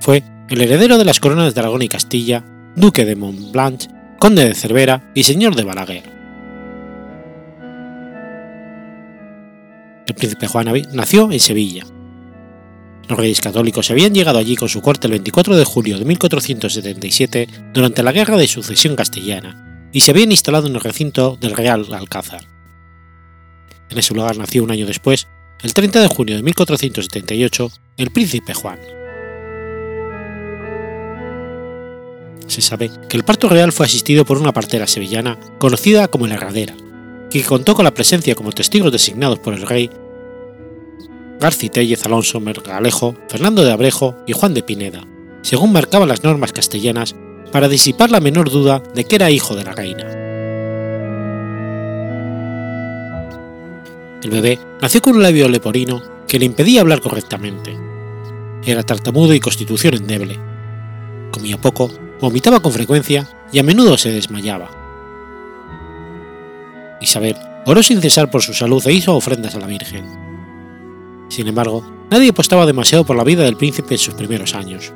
Fue 0.00 0.22
el 0.48 0.62
heredero 0.62 0.96
de 0.96 1.04
las 1.04 1.20
coronas 1.20 1.54
de 1.54 1.60
Aragón 1.60 1.82
y 1.82 1.88
Castilla, 1.88 2.42
duque 2.74 3.04
de 3.04 3.16
Montblanch, 3.16 3.88
conde 4.18 4.46
de 4.46 4.54
Cervera 4.54 5.12
y 5.14 5.24
señor 5.24 5.56
de 5.56 5.64
Balaguer. 5.64 6.04
El 10.06 10.14
príncipe 10.14 10.46
Juan 10.46 10.72
nació 10.94 11.30
en 11.30 11.38
Sevilla. 11.38 11.84
Los 13.08 13.18
reyes 13.18 13.40
católicos 13.40 13.90
habían 13.90 14.12
llegado 14.12 14.38
allí 14.38 14.54
con 14.54 14.68
su 14.68 14.82
corte 14.82 15.06
el 15.06 15.12
24 15.12 15.56
de 15.56 15.64
julio 15.64 15.98
de 15.98 16.04
1477 16.04 17.48
durante 17.72 18.02
la 18.02 18.12
Guerra 18.12 18.36
de 18.36 18.46
Sucesión 18.46 18.96
Castellana 18.96 19.88
y 19.92 20.00
se 20.00 20.10
habían 20.10 20.30
instalado 20.30 20.68
en 20.68 20.74
el 20.74 20.80
recinto 20.82 21.38
del 21.40 21.56
Real 21.56 21.86
Alcázar. 21.94 22.46
En 23.88 23.96
ese 23.96 24.12
lugar 24.12 24.36
nació 24.36 24.62
un 24.62 24.70
año 24.70 24.84
después, 24.84 25.26
el 25.62 25.72
30 25.72 26.02
de 26.02 26.08
junio 26.08 26.36
de 26.36 26.42
1478, 26.42 27.70
el 27.96 28.10
príncipe 28.10 28.52
Juan. 28.52 28.78
Se 32.46 32.60
sabe 32.60 32.90
que 33.08 33.16
el 33.16 33.24
parto 33.24 33.48
real 33.48 33.72
fue 33.72 33.86
asistido 33.86 34.26
por 34.26 34.36
una 34.36 34.52
partera 34.52 34.86
sevillana 34.86 35.38
conocida 35.58 36.08
como 36.08 36.26
la 36.26 36.34
Herradera, 36.34 36.74
que 37.30 37.42
contó 37.42 37.74
con 37.74 37.84
la 37.84 37.94
presencia 37.94 38.34
como 38.34 38.52
testigos 38.52 38.92
designados 38.92 39.38
por 39.38 39.54
el 39.54 39.66
rey 39.66 39.90
García 41.40 41.70
Tellez 41.70 42.04
Alonso 42.04 42.40
Mergalejo, 42.40 43.14
Fernando 43.28 43.64
de 43.64 43.72
Abrejo 43.72 44.16
y 44.26 44.32
Juan 44.32 44.54
de 44.54 44.62
Pineda, 44.62 45.06
según 45.42 45.72
marcaban 45.72 46.08
las 46.08 46.24
normas 46.24 46.52
castellanas, 46.52 47.14
para 47.52 47.68
disipar 47.68 48.10
la 48.10 48.20
menor 48.20 48.50
duda 48.50 48.82
de 48.94 49.04
que 49.04 49.16
era 49.16 49.30
hijo 49.30 49.54
de 49.54 49.64
la 49.64 49.72
reina. 49.72 50.04
El 54.22 54.30
bebé 54.30 54.58
nació 54.82 55.00
con 55.00 55.16
un 55.16 55.22
labio 55.22 55.48
leporino 55.48 56.02
que 56.26 56.38
le 56.38 56.44
impedía 56.44 56.80
hablar 56.80 57.00
correctamente. 57.00 57.78
Era 58.64 58.82
tartamudo 58.82 59.32
y 59.32 59.40
constitución 59.40 59.94
endeble. 59.94 60.38
Comía 61.30 61.56
poco, 61.56 61.90
vomitaba 62.20 62.60
con 62.60 62.72
frecuencia 62.72 63.28
y 63.52 63.60
a 63.60 63.62
menudo 63.62 63.96
se 63.96 64.10
desmayaba. 64.10 64.70
Isabel 67.00 67.36
oró 67.64 67.82
sin 67.82 68.00
cesar 68.00 68.28
por 68.30 68.42
su 68.42 68.52
salud 68.52 68.84
e 68.86 68.92
hizo 68.92 69.14
ofrendas 69.14 69.54
a 69.54 69.60
la 69.60 69.68
Virgen. 69.68 70.27
Sin 71.28 71.46
embargo, 71.46 71.84
nadie 72.10 72.30
apostaba 72.30 72.66
demasiado 72.66 73.04
por 73.04 73.16
la 73.16 73.24
vida 73.24 73.44
del 73.44 73.56
príncipe 73.56 73.94
en 73.94 73.98
sus 73.98 74.14
primeros 74.14 74.54
años. 74.54 74.92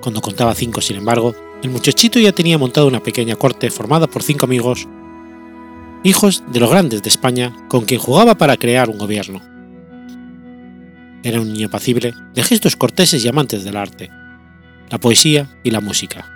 Cuando 0.00 0.20
contaba 0.20 0.54
cinco, 0.54 0.80
sin 0.80 0.96
embargo, 0.96 1.34
el 1.62 1.70
muchachito 1.70 2.18
ya 2.18 2.32
tenía 2.32 2.58
montado 2.58 2.88
una 2.88 3.02
pequeña 3.02 3.36
corte 3.36 3.70
formada 3.70 4.08
por 4.08 4.22
cinco 4.22 4.46
amigos, 4.46 4.88
hijos 6.02 6.42
de 6.52 6.58
los 6.58 6.70
grandes 6.70 7.02
de 7.02 7.08
España, 7.08 7.54
con 7.68 7.84
quien 7.84 8.00
jugaba 8.00 8.36
para 8.36 8.56
crear 8.56 8.90
un 8.90 8.98
gobierno. 8.98 9.40
Era 11.22 11.40
un 11.40 11.52
niño 11.52 11.68
apacible, 11.68 12.14
de 12.34 12.42
gestos 12.42 12.74
corteses 12.74 13.24
y 13.24 13.28
amantes 13.28 13.62
del 13.62 13.76
arte, 13.76 14.10
la 14.90 14.98
poesía 14.98 15.56
y 15.62 15.70
la 15.70 15.80
música. 15.80 16.26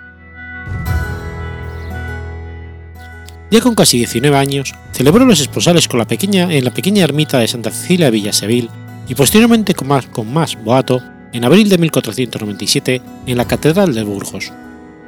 Ya 3.49 3.61
con 3.61 3.75
casi 3.75 3.97
19 3.97 4.35
años, 4.35 4.73
celebró 4.91 5.25
los 5.25 5.39
esposales 5.39 5.87
con 5.87 5.99
la 5.99 6.07
pequeña, 6.07 6.53
en 6.53 6.65
la 6.65 6.73
pequeña 6.73 7.03
ermita 7.03 7.39
de 7.39 7.47
Santa 7.47 7.71
Cecilia 7.71 8.07
de 8.07 8.11
Villasevil 8.11 8.69
y 9.07 9.15
posteriormente 9.15 9.73
con 9.73 9.87
más, 9.87 10.57
boato 10.63 11.01
en 11.31 11.45
abril 11.45 11.69
de 11.69 11.77
1497 11.77 13.01
en 13.25 13.37
la 13.37 13.45
Catedral 13.45 13.93
de 13.93 14.03
Burgos, 14.03 14.51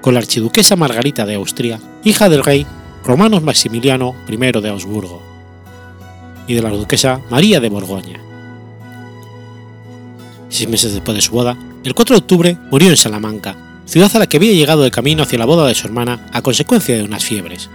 con 0.01 0.13
la 0.13 0.21
archiduquesa 0.21 0.77
Margarita 0.77 1.25
de 1.25 1.35
Austria, 1.35 1.79
hija 2.05 2.29
del 2.29 2.43
rey 2.43 2.65
Romanos 3.03 3.43
Maximiliano 3.43 4.15
I 4.29 4.37
de 4.37 4.69
Augsburgo, 4.69 5.21
y 6.47 6.53
de 6.53 6.61
la 6.61 6.69
duquesa 6.69 7.19
María 7.29 7.59
de 7.59 7.69
Borgoña. 7.69 8.21
Seis 10.47 10.69
meses 10.69 10.93
después 10.93 11.15
de 11.15 11.21
su 11.21 11.33
boda, 11.33 11.57
el 11.83 11.93
4 11.93 12.15
de 12.15 12.19
octubre 12.19 12.57
murió 12.71 12.89
en 12.89 12.97
Salamanca, 12.97 13.57
ciudad 13.85 14.11
a 14.15 14.19
la 14.19 14.27
que 14.27 14.37
había 14.37 14.53
llegado 14.53 14.83
de 14.83 14.91
camino 14.91 15.23
hacia 15.23 15.39
la 15.39 15.45
boda 15.45 15.67
de 15.67 15.75
su 15.75 15.87
hermana 15.87 16.27
a 16.31 16.41
consecuencia 16.41 16.95
de 16.95 17.03
unas 17.03 17.23
fiebres. 17.25 17.69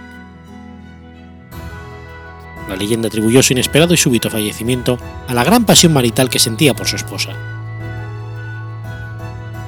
La 2.67 2.75
leyenda 2.75 3.07
atribuyó 3.07 3.43
su 3.43 3.53
inesperado 3.53 3.93
y 3.93 3.97
súbito 3.97 4.29
fallecimiento 4.29 4.97
a 5.27 5.33
la 5.33 5.43
gran 5.43 5.65
pasión 5.65 5.93
marital 5.93 6.29
que 6.29 6.39
sentía 6.39 6.73
por 6.73 6.87
su 6.87 6.95
esposa. 6.95 7.31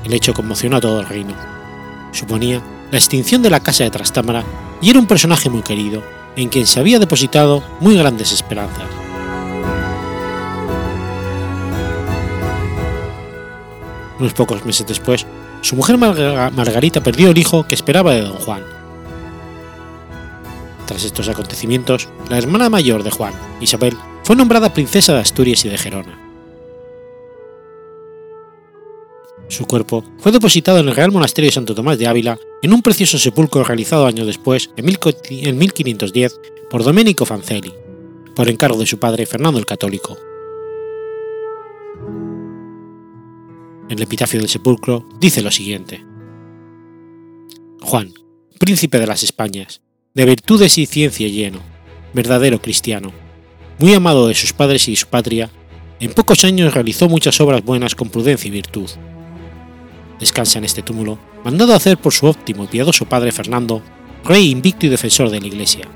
El 0.04 0.14
hecho 0.14 0.34
conmocionó 0.34 0.78
a 0.78 0.82
todo 0.82 1.02
el 1.02 1.08
reino. 1.08 1.34
Suponía 2.12 2.62
la 2.92 2.98
extinción 2.98 3.42
de 3.42 3.50
la 3.50 3.60
casa 3.60 3.84
de 3.84 3.92
Trastámara 3.92 4.44
y 4.82 4.90
era 4.90 5.00
un 5.00 5.08
personaje 5.08 5.50
muy 5.50 5.62
querido, 5.62 6.02
en 6.36 6.50
quien 6.50 6.66
se 6.66 6.80
había 6.80 7.00
depositado 7.00 7.64
muy 7.80 7.98
grandes 7.98 8.32
esperanzas. 8.32 8.88
Unos 14.20 14.34
pocos 14.34 14.66
meses 14.66 14.88
después, 14.88 15.28
su 15.62 15.76
mujer 15.76 15.98
Margarita 15.98 17.02
perdió 17.02 17.30
el 17.30 17.38
hijo 17.38 17.68
que 17.68 17.76
esperaba 17.76 18.14
de 18.14 18.22
don 18.22 18.38
Juan, 18.38 18.64
tras 20.88 21.04
estos 21.04 21.30
acontecimientos, 21.30 22.10
la 22.30 22.38
hermana 22.38 22.70
mayor 22.70 23.04
de 23.04 23.12
Juan, 23.12 23.34
Isabel, 23.62 23.96
fue 24.24 24.36
nombrada 24.36 24.74
princesa 24.74 25.14
de 25.14 25.20
Asturias 25.20 25.64
y 25.66 25.70
de 25.70 25.78
Gerona. 25.78 26.24
Su 29.50 29.66
cuerpo 29.66 30.04
fue 30.18 30.32
depositado 30.32 30.80
en 30.80 30.90
el 30.90 30.96
Real 30.96 31.12
Monasterio 31.12 31.50
de 31.50 31.54
Santo 31.54 31.76
Tomás 31.76 31.98
de 31.98 32.08
Ávila 32.08 32.38
en 32.62 32.74
un 32.74 32.82
precioso 32.82 33.18
sepulcro 33.18 33.64
realizado 33.64 34.06
años 34.06 34.28
después, 34.28 34.72
en 34.76 34.86
1510, 35.58 36.40
por 36.70 36.84
Domenico 36.84 37.26
Fancelli, 37.26 37.74
por 38.36 38.50
encargo 38.50 38.78
de 38.78 38.86
su 38.86 39.00
padre 39.00 39.26
Fernando 39.26 39.60
el 39.60 39.66
Católico. 39.66 40.18
El 43.90 44.02
epitafio 44.02 44.40
del 44.40 44.50
sepulcro 44.50 45.08
dice 45.20 45.42
lo 45.42 45.52
siguiente. 45.52 46.06
Juan, 47.82 48.14
príncipe 48.60 49.00
de 49.00 49.08
las 49.08 49.24
Españas, 49.24 49.82
de 50.18 50.26
virtudes 50.26 50.80
y 50.80 50.88
ciencia 50.88 51.28
lleno, 51.28 51.60
verdadero 52.12 52.60
cristiano, 52.60 53.12
muy 53.78 53.94
amado 53.94 54.28
de 54.28 54.34
sus 54.34 54.52
padres 54.52 54.88
y 54.88 54.96
su 54.96 55.06
patria, 55.06 55.52
en 56.00 56.12
pocos 56.12 56.44
años 56.44 56.74
realizó 56.74 57.08
muchas 57.08 57.40
obras 57.40 57.64
buenas 57.64 57.94
con 57.94 58.10
prudencia 58.10 58.48
y 58.48 58.52
virtud. 58.52 58.90
Descansa 60.20 60.58
en 60.58 60.66
este 60.66 60.82
túmulo, 60.82 61.20
mandado 61.44 61.74
a 61.74 61.76
hacer 61.76 62.00
por 62.00 62.14
su 62.14 62.26
óptimo 62.26 62.64
y 62.64 62.68
piadoso 62.68 63.06
padre 63.08 63.32
Fernando, 63.32 63.84
rey 64.26 64.50
invicto 64.50 64.88
y 64.88 64.90
defensor 64.90 65.30
de 65.30 65.40
la 65.40 65.46
Iglesia. 65.46 65.88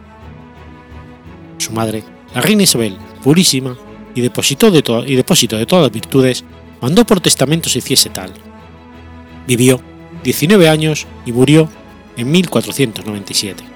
Su 1.58 1.72
madre, 1.72 2.04
la 2.36 2.42
reina 2.42 2.62
Isabel, 2.62 3.00
purísima 3.24 3.76
y, 4.14 4.22
depósito 4.22 4.70
de, 4.70 4.84
y 5.08 5.16
depósito 5.16 5.58
de 5.58 5.66
todas 5.66 5.86
las 5.86 5.92
virtudes, 5.92 6.44
mandó 6.80 7.08
por 7.08 7.22
testamento 7.22 7.70
se 7.70 7.80
hiciese 7.80 8.12
tal. 8.12 8.32
Vivió 9.48 9.82
19 10.24 10.70
años 10.70 11.08
y 11.26 11.32
murió 11.32 11.68
en 12.18 12.30
1497. 12.30 13.71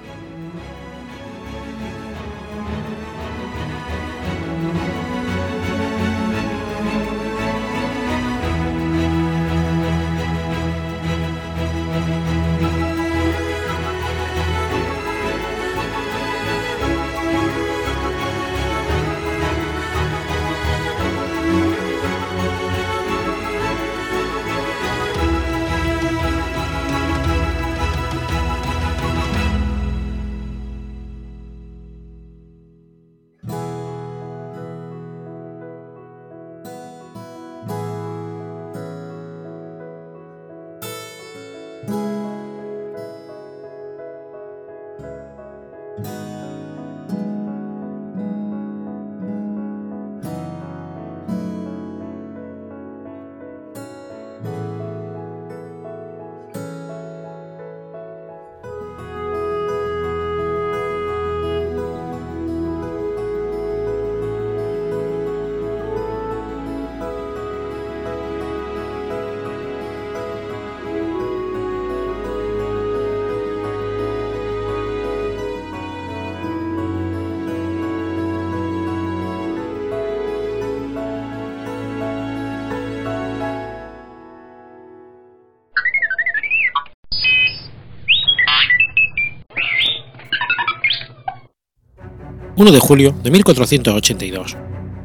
1 92.58 92.72
de 92.72 92.80
julio 92.80 93.14
de 93.22 93.32
1482. 93.32 94.56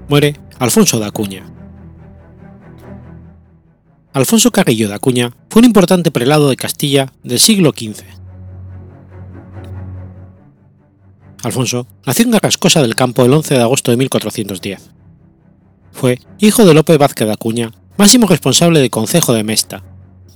Muere 0.08 0.36
Alfonso 0.60 1.00
de 1.00 1.06
Acuña. 1.06 1.52
Alfonso 4.12 4.52
Carrillo 4.52 4.86
de 4.86 4.94
Acuña 4.94 5.32
fue 5.48 5.60
un 5.60 5.66
importante 5.66 6.12
prelado 6.12 6.48
de 6.48 6.54
Castilla 6.54 7.12
del 7.24 7.40
siglo 7.40 7.72
XV. 7.76 8.04
Alfonso 11.42 11.88
nació 12.06 12.26
en 12.26 12.30
Garrascosa 12.30 12.82
del 12.82 12.94
Campo 12.94 13.24
el 13.24 13.32
11 13.32 13.54
de 13.54 13.62
agosto 13.62 13.90
de 13.90 13.96
1410. 13.96 14.90
Fue 15.90 16.20
hijo 16.38 16.64
de 16.64 16.74
Lope 16.74 16.98
Vázquez 16.98 17.26
de 17.26 17.32
Acuña, 17.32 17.72
máximo 17.98 18.28
responsable 18.28 18.78
del 18.78 18.90
Concejo 18.90 19.32
de 19.32 19.42
Mesta, 19.42 19.82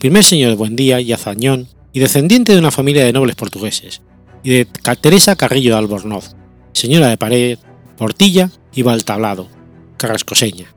primer 0.01 0.25
señor 0.25 0.51
de 0.51 0.57
Buendía 0.57 1.01
y 1.01 1.13
Azañón 1.13 1.69
y 1.93 2.01
descendiente 2.01 2.53
de 2.53 2.59
una 2.59 2.73
familia 2.73 3.05
de 3.05 3.13
nobles 3.13 3.37
portugueses, 3.37 4.03
y 4.43 4.51
de 4.51 4.65
Teresa 5.01 5.37
Carrillo 5.37 5.75
de 5.75 5.79
Albornoz, 5.79 6.35
señora 6.75 7.09
de 7.09 7.17
Pared, 7.17 7.59
Portilla 7.97 8.51
y 8.75 8.83
Valtablado, 8.83 9.49
carrascoseña. 9.97 10.75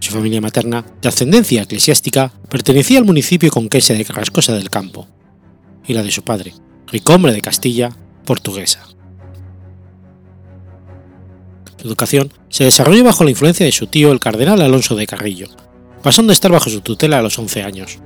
Su 0.00 0.12
familia 0.12 0.40
materna, 0.40 0.84
de 1.00 1.08
ascendencia 1.08 1.62
eclesiástica, 1.62 2.32
pertenecía 2.48 2.98
al 2.98 3.04
municipio 3.04 3.50
conquense 3.50 3.94
de 3.94 4.04
Carrascosa 4.04 4.54
del 4.54 4.70
Campo, 4.70 5.06
y 5.86 5.92
la 5.92 6.02
de 6.02 6.10
su 6.10 6.22
padre, 6.22 6.54
ricombre 6.86 7.32
de 7.32 7.40
Castilla, 7.40 7.90
portuguesa. 8.24 8.84
Su 11.76 11.86
educación 11.86 12.32
se 12.48 12.64
desarrolló 12.64 13.04
bajo 13.04 13.24
la 13.24 13.30
influencia 13.30 13.66
de 13.66 13.72
su 13.72 13.86
tío 13.86 14.10
el 14.10 14.20
cardenal 14.20 14.60
Alonso 14.62 14.96
de 14.96 15.06
Carrillo, 15.06 15.48
pasando 16.02 16.32
a 16.32 16.34
estar 16.34 16.50
bajo 16.50 16.70
su 16.70 16.80
tutela 16.80 17.18
a 17.18 17.22
los 17.22 17.38
11 17.38 17.62
años. 17.62 17.98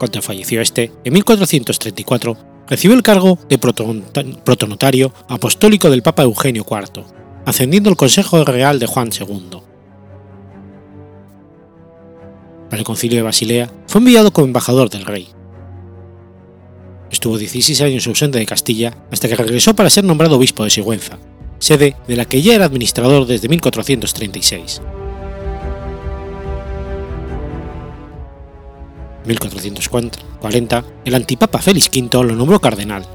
Cuando 0.00 0.22
falleció 0.22 0.62
este, 0.62 0.90
en 1.04 1.12
1434, 1.12 2.38
recibió 2.66 2.96
el 2.96 3.02
cargo 3.02 3.38
de 3.50 3.58
protonotario 3.58 5.12
apostólico 5.28 5.90
del 5.90 6.00
Papa 6.00 6.22
Eugenio 6.22 6.64
IV, 6.66 7.04
ascendiendo 7.44 7.90
al 7.90 7.98
Consejo 7.98 8.42
Real 8.42 8.78
de 8.78 8.86
Juan 8.86 9.10
II. 9.12 9.60
Para 12.70 12.80
el 12.80 12.84
concilio 12.86 13.18
de 13.18 13.24
Basilea 13.24 13.70
fue 13.88 13.98
enviado 13.98 14.32
como 14.32 14.46
embajador 14.46 14.88
del 14.88 15.04
rey. 15.04 15.28
Estuvo 17.10 17.36
16 17.36 17.82
años 17.82 18.06
ausente 18.06 18.38
de 18.38 18.46
Castilla 18.46 18.96
hasta 19.12 19.28
que 19.28 19.36
regresó 19.36 19.76
para 19.76 19.90
ser 19.90 20.04
nombrado 20.04 20.36
obispo 20.36 20.64
de 20.64 20.70
Sigüenza, 20.70 21.18
sede 21.58 21.94
de 22.08 22.16
la 22.16 22.24
que 22.24 22.40
ya 22.40 22.54
era 22.54 22.64
administrador 22.64 23.26
desde 23.26 23.50
1436. 23.50 24.80
1440, 29.26 30.84
el 31.04 31.14
antipapa 31.14 31.58
Félix 31.60 31.90
V 31.94 32.24
lo 32.24 32.34
nombró 32.34 32.60
cardenal, 32.60 33.06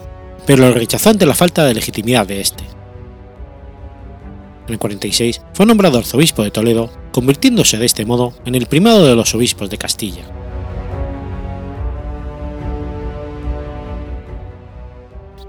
pero 0.46 0.68
lo 0.68 0.74
rechazó 0.74 1.10
ante 1.10 1.26
la 1.26 1.34
falta 1.34 1.66
de 1.66 1.74
legitimidad 1.74 2.28
de 2.28 2.42
este. 2.42 2.64
En 4.68 4.74
el 4.74 4.80
46 4.80 5.42
fue 5.54 5.66
nombrado 5.66 6.00
arzobispo 6.00 6.44
de 6.44 6.52
Toledo, 6.52 6.90
convirtiéndose 7.12 7.78
de 7.78 7.86
este 7.86 8.06
modo 8.06 8.34
en 8.46 8.56
el 8.56 8.66
primado 8.66 9.06
de 9.06 9.16
los 9.16 9.34
obispos 9.36 9.70
de 9.70 9.78
Castilla. 9.78 10.24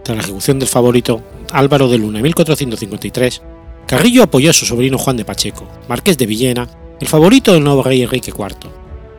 Tras 0.02 0.16
la 0.16 0.22
ejecución 0.22 0.58
del 0.58 0.68
favorito 0.68 1.22
Álvaro 1.50 1.88
de 1.88 1.98
Luna 1.98 2.18
en 2.18 2.24
1453, 2.24 3.42
Carrillo 3.86 4.22
apoyó 4.22 4.50
a 4.50 4.52
su 4.52 4.66
sobrino 4.66 4.98
Juan 4.98 5.16
de 5.16 5.24
Pacheco, 5.24 5.66
marqués 5.88 6.18
de 6.18 6.26
Villena, 6.26 6.68
el 7.00 7.08
favorito 7.08 7.52
del 7.52 7.64
nuevo 7.64 7.82
rey 7.82 8.02
Enrique 8.02 8.30
IV, 8.30 8.70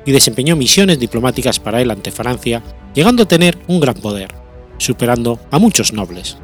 y 0.07 0.13
desempeñó 0.13 0.55
misiones 0.55 0.97
diplomáticas 0.97 1.59
para 1.59 1.81
él 1.81 1.91
ante 1.91 2.11
Francia, 2.11 2.63
llegando 2.95 3.23
a 3.23 3.27
tener 3.27 3.57
un 3.67 3.81
gran 3.81 3.95
poder, 3.95 4.33
superando 4.77 5.37
a 5.51 5.59
muchos 5.59 5.91
nobles. 5.91 6.37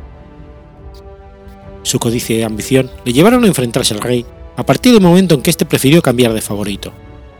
Su 1.81 1.97
codicia 1.97 2.37
y 2.37 2.41
ambición 2.41 2.91
le 3.05 3.13
llevaron 3.13 3.45
a 3.45 3.47
enfrentarse 3.47 3.93
al 3.93 4.01
rey 4.01 4.25
a 4.57 4.65
partir 4.65 4.91
del 4.91 5.01
momento 5.01 5.33
en 5.33 5.41
que 5.41 5.49
éste 5.49 5.65
prefirió 5.65 6.01
cambiar 6.01 6.33
de 6.33 6.41
favorito, 6.41 6.91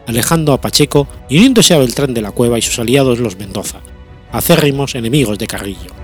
alejando 0.07 0.53
a 0.53 0.61
Pacheco 0.61 1.09
y 1.27 1.39
uniéndose 1.39 1.73
a 1.73 1.79
Beltrán 1.79 2.13
de 2.13 2.21
la 2.21 2.31
Cueva 2.31 2.57
y 2.57 2.61
sus 2.61 2.79
aliados 2.79 3.19
los 3.19 3.37
Mendoza, 3.37 3.81
acérrimos 4.31 4.95
enemigos 4.95 5.37
de 5.37 5.47
Carrillo. 5.47 6.02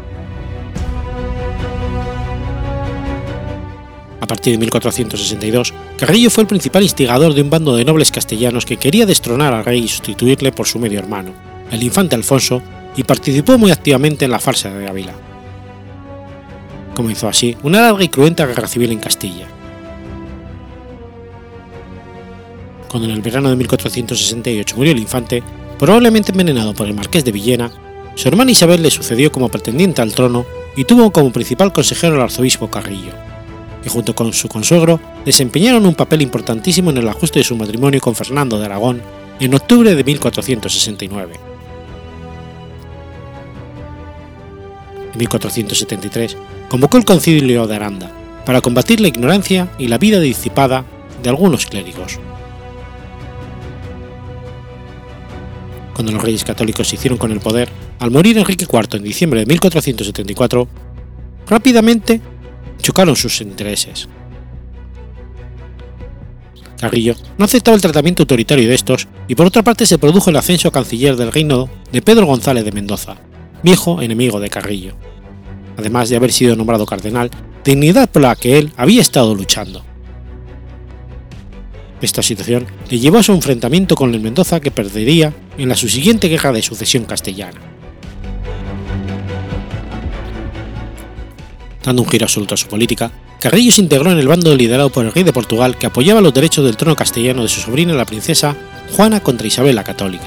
A 4.22 4.28
partir 4.28 4.54
de 4.54 4.60
1462, 4.60 5.74
Carrillo 5.98 6.30
fue 6.30 6.44
el 6.44 6.48
principal 6.48 6.84
instigador 6.84 7.34
de 7.34 7.42
un 7.42 7.50
bando 7.50 7.76
de 7.76 7.86
nobles 7.86 8.12
castellanos 8.12 8.66
que 8.66 8.78
quería 8.78 9.06
destronar 9.06 9.54
al 9.54 9.64
rey 9.64 9.84
y 9.84 9.88
sustituirle 9.88 10.52
por 10.52 10.68
su 10.68 10.78
medio 10.78 11.00
hermano, 11.00 11.32
el 11.72 11.82
infante 11.84 12.16
Alfonso, 12.16 12.62
y 12.98 13.04
participó 13.04 13.58
muy 13.58 13.72
activamente 13.72 14.26
en 14.26 14.32
la 14.32 14.40
farsa 14.40 14.72
de 14.72 14.88
Ávila. 14.88 15.14
Comenzó 16.94 17.30
así 17.30 17.56
una 17.64 17.82
larga 17.82 18.04
y 18.04 18.10
cruenta 18.10 18.46
guerra 18.46 18.68
civil 18.68 18.92
en 18.92 19.00
Castilla. 19.00 19.48
Cuando 22.90 23.08
en 23.08 23.16
el 23.16 23.22
verano 23.22 23.50
de 23.50 23.56
1468 23.56 24.76
murió 24.76 24.92
el 24.92 25.00
infante, 25.00 25.44
probablemente 25.78 26.32
envenenado 26.32 26.74
por 26.74 26.88
el 26.88 26.96
marqués 26.96 27.24
de 27.24 27.32
Villena, 27.32 27.72
su 28.16 28.28
hermana 28.28 28.52
Isabel 28.52 28.82
le 28.82 28.92
sucedió 28.92 29.32
como 29.32 29.48
pretendiente 29.48 30.02
al 30.02 30.14
trono 30.14 30.46
y 30.76 30.84
tuvo 30.84 31.12
como 31.12 31.32
principal 31.32 31.72
consejero 31.72 32.16
al 32.16 32.22
arzobispo 32.24 32.70
Carrillo 32.70 33.29
junto 33.90 34.16
con 34.16 34.32
su 34.34 34.48
consuegro 34.48 35.00
desempeñaron 35.26 35.86
un 35.86 35.96
papel 35.96 36.22
importantísimo 36.22 36.92
en 36.92 36.98
el 36.98 37.10
ajuste 37.10 37.40
de 37.40 37.44
su 37.44 37.56
matrimonio 37.56 38.00
con 38.00 38.16
Fernando 38.16 38.58
de 38.58 38.66
Aragón 38.66 39.02
en 39.40 39.54
octubre 39.54 39.96
de 39.96 40.04
1469. 40.04 41.34
En 45.12 45.18
1473 45.18 46.38
convocó 46.70 46.98
el 46.98 47.06
concilio 47.06 47.68
de 47.68 47.76
Aranda 47.76 48.12
para 48.46 48.62
combatir 48.62 49.00
la 49.02 49.08
ignorancia 49.08 49.70
y 49.78 49.88
la 49.88 49.98
vida 49.98 50.20
disipada 50.20 50.86
de 51.22 51.30
algunos 51.30 51.66
clérigos. 51.66 52.20
Cuando 55.94 56.14
los 56.14 56.24
reyes 56.24 56.46
católicos 56.46 56.88
se 56.88 56.96
hicieron 56.96 57.18
con 57.18 57.32
el 57.32 57.42
poder, 57.42 57.70
al 58.00 58.12
morir 58.12 58.38
Enrique 58.38 58.66
IV 58.72 58.98
en 58.98 59.04
diciembre 59.04 59.42
de 59.42 59.46
1474, 59.48 60.68
rápidamente 61.48 62.22
chocaron 62.82 63.16
sus 63.16 63.42
intereses. 63.42 64.08
Carrillo 66.80 67.16
no 67.38 67.46
aceptaba 67.46 67.76
el 67.76 67.82
tratamiento 67.82 68.24
autoritario 68.24 68.68
de 68.68 68.76
estos 68.76 69.08
y 69.28 69.36
por 69.36 69.46
otra 69.46 69.64
parte 69.64 69.86
se 69.86 69.98
produjo 69.98 70.30
el 70.30 70.38
ascenso 70.38 70.70
a 70.70 70.72
canciller 70.72 71.18
del 71.18 71.32
reino 71.32 71.70
de 71.92 72.02
Pedro 72.02 72.26
González 72.26 72.64
de 72.64 72.72
Mendoza, 72.72 73.18
viejo 73.64 74.02
enemigo 74.02 74.40
de 74.40 74.50
Carrillo, 74.50 74.94
además 75.78 76.10
de 76.10 76.16
haber 76.16 76.32
sido 76.32 76.56
nombrado 76.56 76.86
cardenal, 76.86 77.30
dignidad 77.66 78.10
por 78.10 78.22
la 78.22 78.36
que 78.36 78.58
él 78.58 78.72
había 78.78 79.02
estado 79.02 79.36
luchando. 79.36 79.84
Esta 82.02 82.24
situación 82.24 82.66
le 82.90 82.98
llevó 82.98 83.18
a 83.18 83.24
su 83.24 83.34
enfrentamiento 83.34 83.96
con 83.96 84.14
el 84.14 84.22
Mendoza 84.22 84.62
que 84.62 84.72
perdería 84.72 85.34
en 85.58 85.68
la 85.68 85.76
subsiguiente 85.76 86.30
guerra 86.30 86.54
de 86.54 86.62
sucesión 86.62 87.04
castellana. 87.04 87.69
Dando 91.84 92.02
un 92.02 92.10
giro 92.10 92.26
absoluto 92.26 92.54
a 92.54 92.58
su 92.58 92.68
política, 92.68 93.12
Carrillo 93.40 93.72
se 93.72 93.82
integró 93.82 94.12
en 94.12 94.20
el 94.20 94.28
bando 94.28 94.54
liderado 94.56 94.90
por 94.90 95.06
el 95.06 95.14
rey 95.14 95.24
de 95.24 95.32
Portugal 95.32 95.78
que 95.78 95.88
apoyaba 95.88 96.20
los 96.20 96.34
derechos 96.34 96.66
del 96.66 96.76
trono 96.76 96.96
castellano 96.96 97.44
de 97.44 97.48
su 97.48 97.62
sobrina 97.62 97.94
la 97.94 98.06
princesa 98.06 98.56
Juana 98.96 99.22
contra 99.22 99.48
Isabel 99.48 99.76
la 99.76 99.84
Católica. 99.84 100.26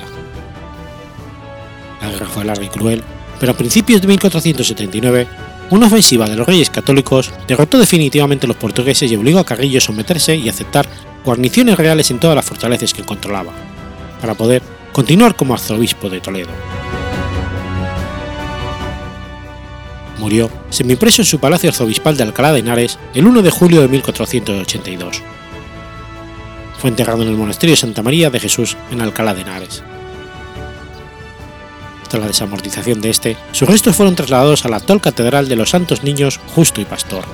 La 2.00 2.10
guerra 2.10 2.26
fue 2.26 2.44
larga 2.44 2.64
y 2.64 2.68
cruel, 2.68 3.02
pero 3.38 3.52
a 3.52 3.56
principios 3.56 4.00
de 4.00 4.08
1479, 4.08 5.26
una 5.70 5.86
ofensiva 5.86 6.28
de 6.28 6.36
los 6.36 6.46
reyes 6.46 6.70
católicos 6.70 7.30
derrotó 7.46 7.78
definitivamente 7.78 8.46
a 8.46 8.48
los 8.48 8.56
portugueses 8.56 9.10
y 9.10 9.16
obligó 9.16 9.38
a 9.38 9.44
Carrillo 9.44 9.78
a 9.78 9.82
someterse 9.82 10.36
y 10.36 10.48
aceptar 10.48 10.88
guarniciones 11.24 11.76
reales 11.76 12.10
en 12.10 12.18
todas 12.18 12.36
las 12.36 12.44
fortalezas 12.44 12.94
que 12.94 13.04
controlaba, 13.04 13.52
para 14.20 14.34
poder 14.34 14.62
continuar 14.92 15.36
como 15.36 15.54
arzobispo 15.54 16.08
de 16.08 16.20
Toledo. 16.20 16.50
Murió 20.22 20.48
semipreso 20.70 21.20
en 21.22 21.26
su 21.26 21.40
palacio 21.40 21.68
arzobispal 21.68 22.16
de 22.16 22.22
Alcalá 22.22 22.52
de 22.52 22.60
Henares 22.60 22.96
el 23.12 23.26
1 23.26 23.42
de 23.42 23.50
julio 23.50 23.80
de 23.80 23.88
1482. 23.88 25.20
Fue 26.78 26.90
enterrado 26.90 27.22
en 27.22 27.28
el 27.28 27.36
monasterio 27.36 27.72
de 27.72 27.80
Santa 27.80 28.02
María 28.02 28.30
de 28.30 28.38
Jesús 28.38 28.76
en 28.92 29.02
Alcalá 29.02 29.34
de 29.34 29.42
Henares. 29.42 29.82
Tras 32.08 32.20
la 32.20 32.28
desamortización 32.28 33.00
de 33.00 33.10
este, 33.10 33.36
sus 33.50 33.68
restos 33.68 33.96
fueron 33.96 34.14
trasladados 34.14 34.64
a 34.64 34.68
la 34.68 34.76
actual 34.76 35.00
Catedral 35.00 35.48
de 35.48 35.56
los 35.56 35.70
Santos 35.70 36.04
Niños 36.04 36.38
Justo 36.54 36.80
y 36.80 36.84
Pastor. 36.84 37.24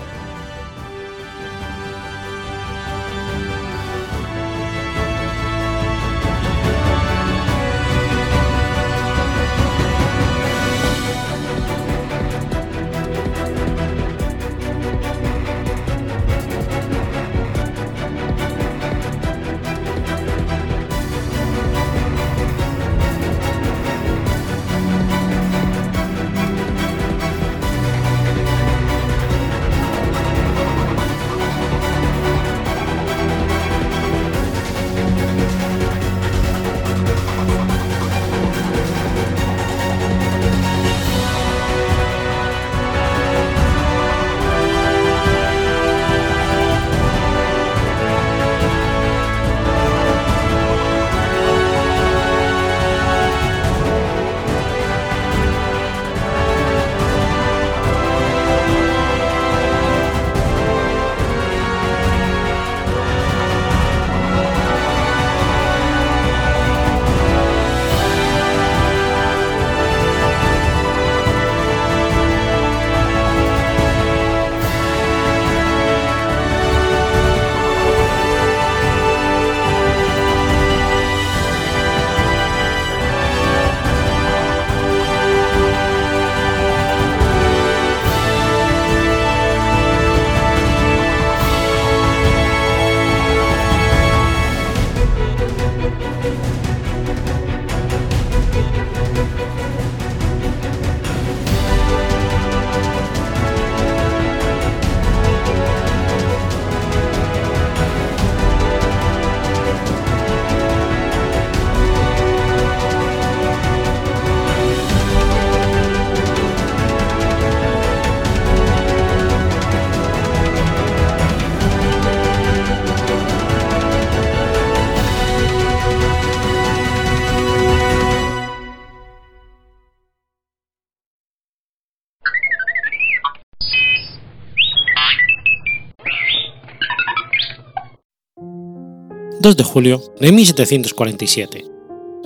2 139.49 139.57
de 139.57 139.65
julio 139.65 140.03
de 140.21 140.31
1747. 140.31 141.65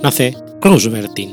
Nace 0.03 0.35
Rose 0.59 0.89
Bertin. 0.89 1.31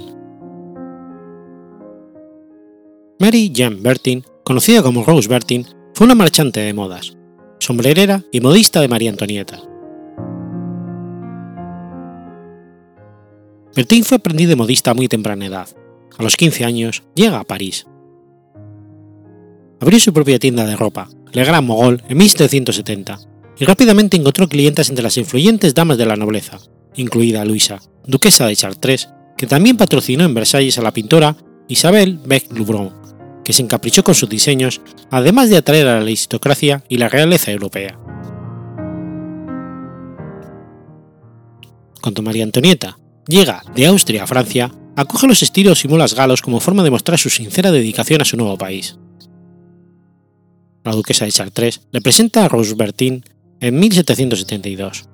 Mary 3.18 3.50
Jane 3.52 3.78
Bertin, 3.80 4.22
conocida 4.44 4.84
como 4.84 5.02
Rose 5.02 5.28
Bertin, 5.28 5.66
fue 5.94 6.04
una 6.04 6.14
marchante 6.14 6.60
de 6.60 6.72
modas, 6.72 7.16
sombrerera 7.58 8.22
y 8.30 8.40
modista 8.40 8.80
de 8.80 8.86
María 8.86 9.10
Antonieta. 9.10 9.60
Bertin 13.74 14.04
fue 14.04 14.18
aprendiz 14.18 14.48
de 14.48 14.54
modista 14.54 14.92
a 14.92 14.94
muy 14.94 15.08
temprana 15.08 15.46
edad. 15.46 15.68
A 16.16 16.22
los 16.22 16.36
15 16.36 16.64
años 16.64 17.02
llega 17.16 17.40
a 17.40 17.44
París. 17.44 17.88
Abrió 19.80 19.98
su 19.98 20.12
propia 20.12 20.38
tienda 20.38 20.64
de 20.66 20.76
ropa, 20.76 21.08
Le 21.32 21.42
Grand 21.42 21.66
Mogol, 21.66 22.00
en 22.08 22.16
1770, 22.16 23.18
y 23.60 23.66
rápidamente 23.66 24.16
encontró 24.16 24.48
clientes 24.48 24.88
entre 24.88 25.02
las 25.04 25.18
influyentes 25.18 25.74
damas 25.74 25.98
de 25.98 26.06
la 26.06 26.16
nobleza, 26.16 26.58
incluida 26.96 27.44
Luisa, 27.44 27.78
duquesa 28.06 28.46
de 28.46 28.56
Chartres, 28.56 29.10
que 29.36 29.46
también 29.46 29.76
patrocinó 29.76 30.24
en 30.24 30.32
Versalles 30.32 30.78
a 30.78 30.82
la 30.82 30.94
pintora 30.94 31.36
Isabel 31.68 32.18
Beck 32.24 32.50
Lubron, 32.52 32.90
que 33.44 33.52
se 33.52 33.62
encaprichó 33.62 34.02
con 34.02 34.14
sus 34.14 34.30
diseños, 34.30 34.80
además 35.10 35.50
de 35.50 35.58
atraer 35.58 35.86
a 35.88 35.96
la 35.96 36.00
aristocracia 36.00 36.82
y 36.88 36.96
la 36.96 37.10
realeza 37.10 37.52
europea. 37.52 37.98
Cuando 42.00 42.22
María 42.22 42.44
Antonieta 42.44 42.98
llega 43.26 43.62
de 43.74 43.86
Austria 43.86 44.24
a 44.24 44.26
Francia, 44.26 44.72
acoge 44.96 45.26
los 45.26 45.42
estilos 45.42 45.84
y 45.84 45.88
molas 45.88 46.14
galos 46.14 46.40
como 46.40 46.60
forma 46.60 46.82
de 46.82 46.90
mostrar 46.90 47.18
su 47.18 47.28
sincera 47.28 47.70
dedicación 47.70 48.22
a 48.22 48.24
su 48.24 48.38
nuevo 48.38 48.56
país. 48.56 48.96
La 50.82 50.92
duquesa 50.92 51.26
de 51.26 51.32
Chartres 51.32 51.82
le 51.92 52.00
presenta 52.00 52.46
a 52.46 52.48
Rosebertin 52.48 53.22
en 53.60 53.78
1772. 53.78 55.08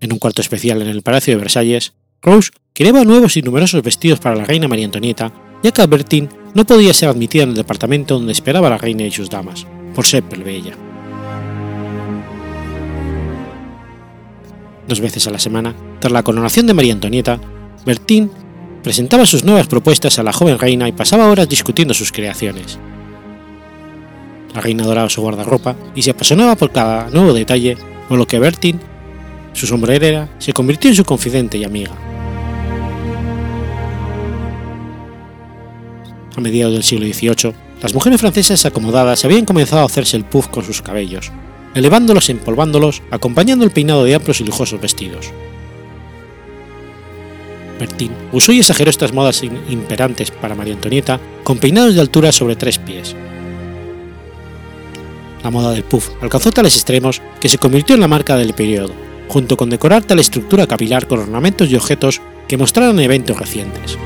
En 0.00 0.12
un 0.12 0.18
cuarto 0.18 0.42
especial 0.42 0.82
en 0.82 0.88
el 0.88 1.02
Palacio 1.02 1.34
de 1.34 1.40
Versalles, 1.40 1.94
Rose 2.20 2.50
creaba 2.74 3.04
nuevos 3.04 3.36
y 3.36 3.42
numerosos 3.42 3.82
vestidos 3.82 4.20
para 4.20 4.36
la 4.36 4.44
reina 4.44 4.68
María 4.68 4.84
Antonieta, 4.84 5.32
ya 5.62 5.70
que 5.70 5.80
Albertine 5.80 6.28
no 6.54 6.64
podía 6.66 6.92
ser 6.92 7.08
admitida 7.08 7.44
en 7.44 7.50
el 7.50 7.54
departamento 7.54 8.14
donde 8.14 8.32
esperaba 8.32 8.68
la 8.68 8.78
reina 8.78 9.04
y 9.04 9.10
sus 9.10 9.30
damas, 9.30 9.66
por 9.94 10.04
ser 10.04 10.22
plebeya. 10.24 10.76
Dos 14.86 15.00
veces 15.00 15.26
a 15.26 15.30
la 15.30 15.38
semana, 15.38 15.74
tras 16.00 16.12
la 16.12 16.22
coronación 16.22 16.66
de 16.66 16.74
María 16.74 16.92
Antonieta, 16.92 17.40
Bertín 17.86 18.30
presentaba 18.82 19.24
sus 19.24 19.44
nuevas 19.44 19.66
propuestas 19.66 20.18
a 20.18 20.22
la 20.22 20.32
joven 20.32 20.58
reina 20.58 20.88
y 20.88 20.92
pasaba 20.92 21.30
horas 21.30 21.48
discutiendo 21.48 21.94
sus 21.94 22.12
creaciones. 22.12 22.78
La 24.54 24.60
reina 24.60 24.84
adoraba 24.84 25.10
su 25.10 25.20
guardarropa 25.20 25.74
y 25.96 26.02
se 26.02 26.12
apasionaba 26.12 26.54
por 26.54 26.70
cada 26.70 27.10
nuevo 27.10 27.32
detalle, 27.32 27.76
por 28.08 28.18
lo 28.18 28.26
que 28.26 28.38
Bertin, 28.38 28.78
su 29.52 29.66
sombrerera, 29.66 30.28
se 30.38 30.52
convirtió 30.52 30.88
en 30.90 30.96
su 30.96 31.04
confidente 31.04 31.58
y 31.58 31.64
amiga. 31.64 31.90
A 36.36 36.40
mediados 36.40 36.74
del 36.74 36.84
siglo 36.84 37.06
XVIII, 37.06 37.52
las 37.82 37.94
mujeres 37.94 38.20
francesas 38.20 38.64
acomodadas 38.64 39.24
habían 39.24 39.44
comenzado 39.44 39.82
a 39.82 39.86
hacerse 39.86 40.16
el 40.16 40.24
puff 40.24 40.46
con 40.46 40.64
sus 40.64 40.82
cabellos, 40.82 41.32
elevándolos 41.74 42.28
e 42.28 42.32
empolvándolos, 42.32 43.02
acompañando 43.10 43.64
el 43.64 43.72
peinado 43.72 44.04
de 44.04 44.14
amplios 44.14 44.40
y 44.40 44.44
lujosos 44.44 44.80
vestidos. 44.80 45.32
Bertin 47.80 48.12
usó 48.30 48.52
y 48.52 48.60
exageró 48.60 48.90
estas 48.90 49.12
modas 49.12 49.42
imperantes 49.42 50.30
para 50.30 50.54
María 50.54 50.74
Antonieta 50.74 51.18
con 51.42 51.58
peinados 51.58 51.96
de 51.96 52.00
altura 52.00 52.30
sobre 52.30 52.54
tres 52.54 52.78
pies. 52.78 53.16
La 55.44 55.50
moda 55.50 55.72
del 55.72 55.84
puff 55.84 56.08
alcanzó 56.22 56.50
tales 56.50 56.74
extremos 56.74 57.20
que 57.38 57.50
se 57.50 57.58
convirtió 57.58 57.94
en 57.94 58.00
la 58.00 58.08
marca 58.08 58.34
del 58.36 58.54
periodo, 58.54 58.94
junto 59.28 59.58
con 59.58 59.68
decorar 59.68 60.02
tal 60.02 60.18
estructura 60.18 60.66
capilar 60.66 61.06
con 61.06 61.18
ornamentos 61.18 61.70
y 61.70 61.76
objetos 61.76 62.22
que 62.48 62.56
mostraran 62.56 62.98
eventos 62.98 63.38
recientes. 63.38 63.98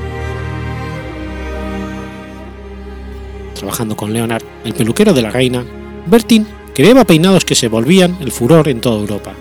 Trabajando 3.55 3.95
con 3.95 4.11
Leonard, 4.11 4.43
el 4.65 4.73
peluquero 4.73 5.13
de 5.13 5.21
la 5.21 5.31
reina, 5.31 5.65
Bertin 6.07 6.45
creaba 6.75 7.05
peinados 7.05 7.45
que 7.45 7.55
se 7.55 7.69
volvían 7.69 8.17
el 8.19 8.33
furor 8.33 8.67
en 8.67 8.81
toda 8.81 8.99
Europa. 8.99 9.33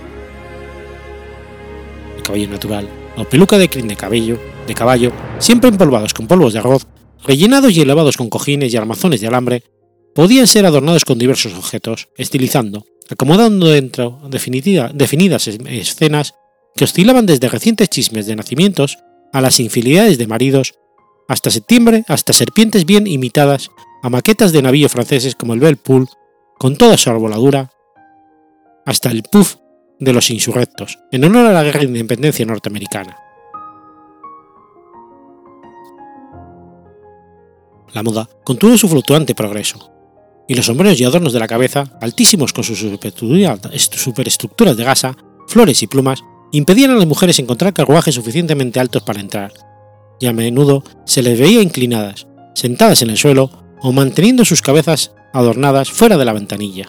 El 2.17 2.23
cabello 2.23 2.49
natural, 2.49 2.89
o 3.17 3.25
peluca 3.25 3.59
de 3.59 3.69
crin 3.69 3.89
de 3.89 3.97
cabello, 3.97 4.39
de 4.69 4.75
caballo, 4.75 5.11
siempre 5.41 5.71
empolvados 5.71 6.15
con 6.15 6.29
polvos 6.29 6.53
de 6.53 6.61
arroz, 6.61 6.87
rellenados 7.25 7.73
y 7.73 7.81
elevados 7.81 8.17
con 8.17 8.31
cojines 8.31 8.73
y 8.73 8.77
armazones 8.77 9.21
de 9.21 9.27
alambre, 9.27 9.65
podían 10.19 10.49
ser 10.49 10.67
adornados 10.67 11.05
con 11.05 11.17
diversos 11.17 11.55
objetos, 11.55 12.09
estilizando, 12.17 12.85
acomodando 13.09 13.69
dentro 13.69 14.19
definidas 14.29 15.47
escenas 15.47 16.35
que 16.75 16.83
oscilaban 16.83 17.25
desde 17.25 17.49
recientes 17.49 17.89
chismes 17.89 18.27
de 18.27 18.35
nacimientos 18.35 18.99
a 19.33 19.41
las 19.41 19.61
infidelidades 19.61 20.19
de 20.19 20.27
maridos, 20.27 20.75
hasta 21.29 21.53
septiembre, 21.53 22.05
hasta 22.09 22.33
serpientes 22.33 22.85
bien 22.85 23.07
imitadas 23.07 23.71
a 24.03 24.11
maquetas 24.11 24.51
de 24.51 24.61
navíos 24.61 24.91
franceses 24.91 25.37
como 25.37 25.55
el 25.55 25.61
Belle 25.61 25.79
con 26.59 26.77
toda 26.77 26.97
su 26.97 27.11
arboladura, 27.11 27.71
hasta 28.87 29.13
el 29.13 29.23
puff 29.23 29.59
de 30.01 30.13
los 30.13 30.31
insurrectos, 30.31 30.99
en 31.13 31.27
honor 31.27 31.47
a 31.47 31.53
la 31.53 31.63
guerra 31.63 31.79
de 31.79 31.87
independencia 31.87 32.45
norteamericana. 32.45 33.17
La 37.93 38.03
moda 38.03 38.29
continuó 38.43 38.77
su 38.77 38.89
fluctuante 38.89 39.37
progreso, 39.37 39.98
y 40.49 40.55
los 40.55 40.67
sombreros 40.67 40.99
y 40.99 41.05
adornos 41.05 41.35
de 41.35 41.39
la 41.39 41.47
cabeza, 41.47 41.85
altísimos 42.01 42.53
con 42.53 42.65
sus 42.65 42.79
superestructuras 42.79 44.77
de 44.77 44.85
gasa, 44.85 45.17
flores 45.47 45.83
y 45.83 45.87
plumas, 45.87 46.25
impedían 46.53 46.91
a 46.91 46.97
las 46.97 47.07
mujeres 47.07 47.39
encontrar 47.39 47.75
carruajes 47.75 48.15
suficientemente 48.15 48.81
altos 48.81 49.03
para 49.03 49.21
entrar, 49.21 49.53
y 50.19 50.27
a 50.27 50.33
menudo 50.33 50.83
se 51.05 51.23
les 51.23 51.39
veía 51.39 51.61
inclinadas, 51.61 52.27
sentadas 52.55 53.03
en 53.03 53.11
el 53.11 53.19
suelo 53.19 53.51
o 53.83 53.93
manteniendo 53.93 54.45
sus 54.47 54.63
cabezas 54.63 55.13
adornadas 55.35 55.91
fuera 55.91 56.17
de 56.17 56.25
la 56.25 56.33
ventanilla. 56.33 56.87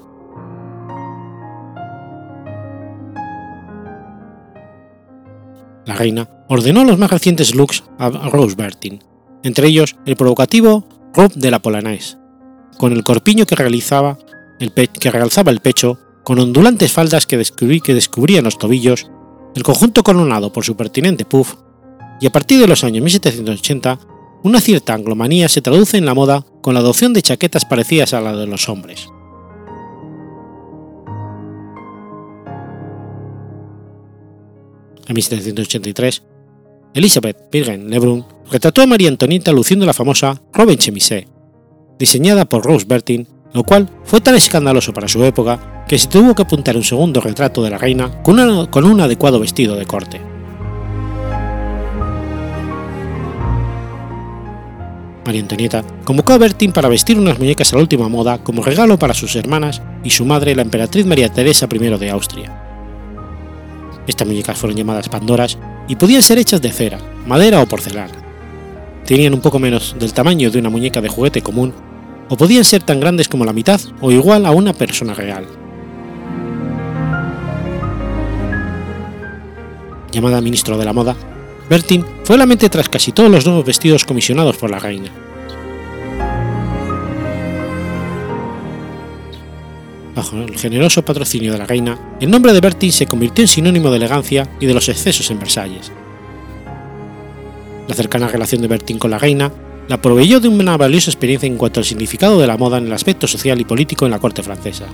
La 5.86 5.96
reina 5.96 6.30
ordenó 6.48 6.86
los 6.86 6.98
más 6.98 7.12
recientes 7.12 7.56
looks 7.56 7.84
a 7.98 8.10
Rose 8.10 8.56
Bertin, 8.56 9.04
entre 9.44 9.68
ellos 9.68 9.96
el 10.06 10.16
provocativo 10.16 10.88
robe 11.14 11.34
de 11.36 11.52
la 11.52 11.60
Polonaise, 11.60 12.19
con 12.80 12.94
el 12.94 13.04
corpiño 13.04 13.46
que, 13.46 13.58
realizaba 13.58 14.18
que 14.58 15.12
realzaba 15.12 15.52
el 15.52 15.60
pecho, 15.60 16.00
con 16.24 16.40
ondulantes 16.40 16.94
faldas 16.94 17.28
que, 17.28 17.36
descubrían 17.38 18.46
los 18.46 18.58
tobillos, 18.58 19.12
el 19.54 19.64
conjunto 19.64 20.02
coronado 20.02 20.54
por 20.54 20.64
su 20.64 20.78
pertinente 20.78 21.26
puff, 21.26 21.56
y 22.22 22.28
a 22.28 22.32
partir 22.32 22.58
de 22.58 22.68
los 22.68 22.86
años 22.86 23.04
1780 23.04 24.00
una 24.44 24.62
cierta 24.62 24.94
anglomanía 24.94 25.50
se 25.50 25.62
traduce 25.62 25.98
en 25.98 26.06
la 26.06 26.14
moda 26.14 26.46
con 26.62 26.74
la 26.74 26.80
adopción 26.80 27.12
de 27.14 27.22
chaquetas 27.22 27.66
parecidas 27.66 28.14
a 28.14 28.22
la 28.22 28.34
de 28.34 28.48
los 28.48 28.70
hombres. 28.70 29.10
En 35.06 35.16
1783, 35.16 36.24
Elizabeth 36.94 37.50
Pirgen 37.50 37.90
Lebrun 37.90 38.26
retrató 38.50 38.84
a 38.84 38.88
María 38.88 39.10
Antonieta 39.10 39.52
luciendo 39.52 39.86
la 39.86 39.94
famosa 39.94 40.42
robe 40.54 40.78
chemisée, 40.78 41.28
diseñada 42.00 42.46
por 42.46 42.64
Rose 42.64 42.86
Bertin, 42.88 43.28
lo 43.54 43.64
cual 43.64 43.90
fue 44.04 44.22
tan 44.22 44.36
escandaloso 44.36 44.94
para 44.94 45.08
su 45.08 45.24
época 45.24 45.84
que 45.88 46.00
se 46.00 46.08
tuvo 46.08 46.34
que 46.34 46.44
apuntar 46.44 46.78
un 46.78 46.84
segundo 46.84 47.20
retrato 47.20 47.62
de 47.62 47.70
la 47.70 47.78
reina 47.78 48.24
con, 48.24 48.68
con 48.68 48.86
un 48.86 49.02
adecuado 49.02 49.40
vestido 49.40 49.76
de 49.76 49.86
corte. 49.86 50.22
María 55.26 55.42
Antonieta 55.42 55.84
convocó 56.06 56.34
a 56.34 56.38
Bertin 56.40 56.72
para 56.72 56.90
vestir 56.90 57.20
unas 57.20 57.38
muñecas 57.38 57.72
a 57.72 57.76
la 57.76 57.84
última 57.84 58.10
moda 58.10 58.40
como 58.40 58.64
regalo 58.64 58.98
para 58.98 59.14
sus 59.14 59.36
hermanas 59.36 59.82
y 60.04 60.10
su 60.10 60.26
madre, 60.26 60.56
la 60.56 60.64
emperatriz 60.64 61.06
María 61.06 61.32
Teresa 61.32 61.68
I 61.72 61.78
de 61.78 62.10
Austria. 62.10 62.64
Estas 64.08 64.28
muñecas 64.28 64.58
fueron 64.58 64.78
llamadas 64.78 65.10
Pandoras 65.10 65.60
y 65.88 65.96
podían 65.98 66.24
ser 66.24 66.40
hechas 66.40 66.62
de 66.62 66.72
cera, 66.72 66.98
madera 67.28 67.62
o 67.62 67.68
porcelana. 67.68 68.14
Tenían 69.06 69.34
un 69.34 69.42
poco 69.42 69.60
menos 69.60 69.96
del 70.00 70.14
tamaño 70.14 70.50
de 70.50 70.58
una 70.58 70.70
muñeca 70.70 71.02
de 71.02 71.10
juguete 71.10 71.42
común 71.42 71.74
o 72.30 72.38
podían 72.38 72.64
ser 72.64 72.84
tan 72.84 73.00
grandes 73.00 73.28
como 73.28 73.44
la 73.44 73.54
mitad 73.54 73.82
o 74.02 74.12
igual 74.12 74.46
a 74.46 74.52
una 74.52 74.74
persona 74.74 75.14
real. 75.14 75.46
Llamada 80.12 80.42
ministro 80.42 80.78
de 80.78 80.86
la 80.86 80.94
moda, 80.94 81.16
Bertin 81.70 82.06
fue 82.24 82.38
la 82.38 82.46
mente 82.46 82.70
tras 82.70 82.90
casi 82.90 83.12
todos 83.12 83.30
los 83.30 83.46
nuevos 83.46 83.66
vestidos 83.66 84.06
comisionados 84.06 84.58
por 84.58 84.72
la 84.72 84.80
reina. 84.80 85.12
Bajo 90.16 90.38
el 90.38 90.58
generoso 90.58 91.06
patrocinio 91.06 91.54
de 91.54 91.60
la 91.60 91.66
reina, 91.66 92.18
el 92.20 92.30
nombre 92.30 92.54
de 92.54 92.60
Bertin 92.60 92.92
se 92.92 93.06
convirtió 93.06 93.44
en 93.44 93.48
sinónimo 93.48 93.90
de 93.90 93.98
elegancia 93.98 94.50
y 94.60 94.66
de 94.66 94.74
los 94.74 94.90
excesos 94.90 95.30
en 95.32 95.40
Versalles. 95.40 95.92
La 97.88 97.96
cercana 97.96 98.28
relación 98.28 98.62
de 98.62 98.68
Bertin 98.68 99.00
con 99.00 99.12
la 99.12 99.18
reina 99.18 99.52
la 99.90 100.00
proveyó 100.00 100.40
de 100.40 100.48
una 100.48 100.78
valiosa 100.78 101.10
experiencia 101.10 101.48
en 101.48 101.58
cuanto 101.58 101.80
al 101.80 101.86
significado 101.86 102.40
de 102.40 102.46
la 102.46 102.58
moda 102.58 102.78
en 102.78 102.86
el 102.86 102.94
aspecto 102.94 103.28
social 103.28 103.60
y 103.60 103.66
político 103.66 104.06
en 104.06 104.12
la 104.12 104.20
corte 104.20 104.44
francesa. 104.44 104.86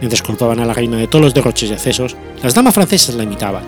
Mientras 0.00 0.22
culpaban 0.22 0.58
a 0.58 0.66
la 0.66 0.74
reina 0.74 0.96
de 0.96 1.06
todos 1.06 1.24
los 1.24 1.32
derroches 1.32 1.70
y 1.70 1.72
excesos, 1.72 2.16
las 2.42 2.52
damas 2.52 2.74
francesas 2.74 3.14
la 3.14 3.22
imitaban. 3.22 3.62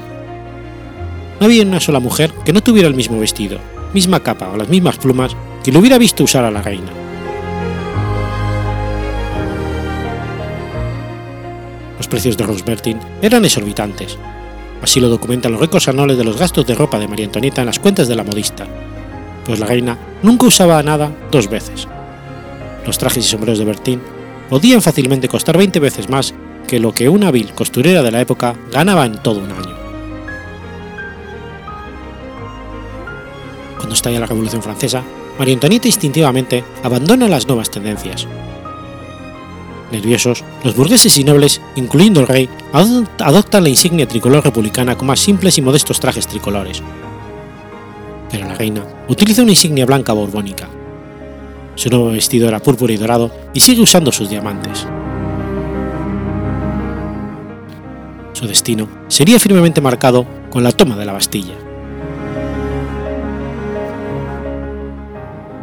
No 1.38 1.46
había 1.46 1.62
una 1.62 1.78
sola 1.78 2.00
mujer 2.00 2.32
que 2.44 2.52
no 2.52 2.64
tuviera 2.64 2.88
el 2.88 2.96
mismo 2.96 3.20
vestido, 3.20 3.58
misma 3.94 4.18
capa 4.18 4.50
o 4.50 4.56
las 4.56 4.68
mismas 4.68 4.98
plumas 4.98 5.36
que 5.62 5.70
lo 5.70 5.78
hubiera 5.78 5.98
visto 5.98 6.24
usar 6.24 6.44
a 6.44 6.50
la 6.50 6.62
reina. 6.62 6.90
Los 11.96 12.08
precios 12.08 12.36
de 12.36 12.44
Rosbertin 12.44 12.98
eran 13.22 13.44
exorbitantes. 13.44 14.18
Así 14.86 15.00
lo 15.00 15.08
documentan 15.08 15.50
los 15.50 15.60
récords 15.60 15.88
anuales 15.88 16.16
de 16.16 16.22
los 16.22 16.38
gastos 16.38 16.64
de 16.64 16.76
ropa 16.76 17.00
de 17.00 17.08
María 17.08 17.26
Antonieta 17.26 17.60
en 17.60 17.66
las 17.66 17.80
cuentas 17.80 18.06
de 18.06 18.14
la 18.14 18.22
modista, 18.22 18.68
pues 19.44 19.58
la 19.58 19.66
reina 19.66 19.98
nunca 20.22 20.46
usaba 20.46 20.80
nada 20.80 21.10
dos 21.32 21.50
veces. 21.50 21.88
Los 22.86 22.96
trajes 22.96 23.26
y 23.26 23.28
sombreros 23.28 23.58
de 23.58 23.64
Bertín 23.64 24.00
podían 24.48 24.80
fácilmente 24.80 25.26
costar 25.26 25.58
20 25.58 25.80
veces 25.80 26.08
más 26.08 26.34
que 26.68 26.78
lo 26.78 26.92
que 26.92 27.08
una 27.08 27.32
vil 27.32 27.52
costurera 27.52 28.04
de 28.04 28.12
la 28.12 28.20
época 28.20 28.54
ganaba 28.70 29.04
en 29.06 29.20
todo 29.20 29.40
un 29.40 29.50
año. 29.50 29.76
Cuando 33.78 33.94
estalla 33.96 34.20
la 34.20 34.26
Revolución 34.26 34.62
Francesa, 34.62 35.02
María 35.36 35.54
Antonieta 35.54 35.88
instintivamente 35.88 36.62
abandona 36.84 37.28
las 37.28 37.48
nuevas 37.48 37.72
tendencias. 37.72 38.28
Nerviosos, 39.92 40.42
los 40.64 40.74
burgueses 40.74 41.16
y 41.16 41.22
nobles, 41.22 41.60
incluyendo 41.76 42.20
el 42.20 42.26
rey, 42.26 42.48
adoptan 42.72 43.62
la 43.62 43.68
insignia 43.68 44.08
tricolor 44.08 44.44
republicana 44.44 44.96
con 44.96 45.06
más 45.06 45.20
simples 45.20 45.58
y 45.58 45.62
modestos 45.62 46.00
trajes 46.00 46.26
tricolores. 46.26 46.82
Pero 48.30 48.48
la 48.48 48.54
reina 48.54 48.82
utiliza 49.08 49.42
una 49.42 49.52
insignia 49.52 49.86
blanca 49.86 50.12
borbónica. 50.12 50.68
Su 51.76 51.88
nuevo 51.90 52.10
vestido 52.10 52.48
era 52.48 52.58
púrpura 52.58 52.92
y 52.92 52.96
dorado 52.96 53.30
y 53.54 53.60
sigue 53.60 53.82
usando 53.82 54.10
sus 54.10 54.28
diamantes. 54.28 54.86
Su 58.32 58.46
destino 58.46 58.88
sería 59.08 59.38
firmemente 59.38 59.80
marcado 59.80 60.26
con 60.50 60.64
la 60.64 60.72
toma 60.72 60.96
de 60.96 61.04
la 61.04 61.12
Bastilla. 61.12 61.54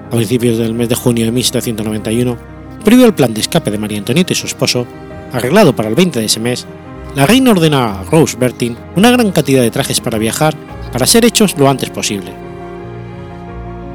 A 0.07 0.15
principios 0.15 0.57
del 0.57 0.73
mes 0.73 0.89
de 0.89 0.95
junio 0.95 1.25
de 1.25 1.31
1791, 1.31 2.52
previo 2.83 3.05
al 3.05 3.15
plan 3.15 3.33
de 3.33 3.41
escape 3.41 3.71
de 3.71 3.77
María 3.77 3.97
Antonieta 3.97 4.33
y 4.33 4.35
su 4.35 4.45
esposo, 4.45 4.85
arreglado 5.31 5.75
para 5.75 5.89
el 5.89 5.95
20 5.95 6.19
de 6.19 6.25
ese 6.25 6.39
mes, 6.39 6.67
la 7.15 7.25
reina 7.25 7.51
ordena 7.51 7.99
a 7.99 8.03
Rose 8.03 8.37
Bertin 8.37 8.75
una 8.95 9.11
gran 9.11 9.31
cantidad 9.31 9.61
de 9.61 9.71
trajes 9.71 10.01
para 10.01 10.17
viajar 10.17 10.55
para 10.91 11.07
ser 11.07 11.25
hechos 11.25 11.57
lo 11.57 11.69
antes 11.69 11.89
posible. 11.89 12.31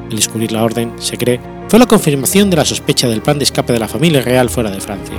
El 0.08 0.16
descubrir 0.16 0.52
la 0.52 0.64
orden, 0.64 0.92
se 0.98 1.18
cree, 1.18 1.40
fue 1.68 1.78
la 1.78 1.86
confirmación 1.86 2.48
de 2.48 2.56
la 2.56 2.64
sospecha 2.64 3.08
del 3.08 3.20
plan 3.20 3.38
de 3.38 3.44
escape 3.44 3.72
de 3.72 3.78
la 3.78 3.88
familia 3.88 4.22
real 4.22 4.48
fuera 4.48 4.70
de 4.70 4.80
Francia. 4.80 5.16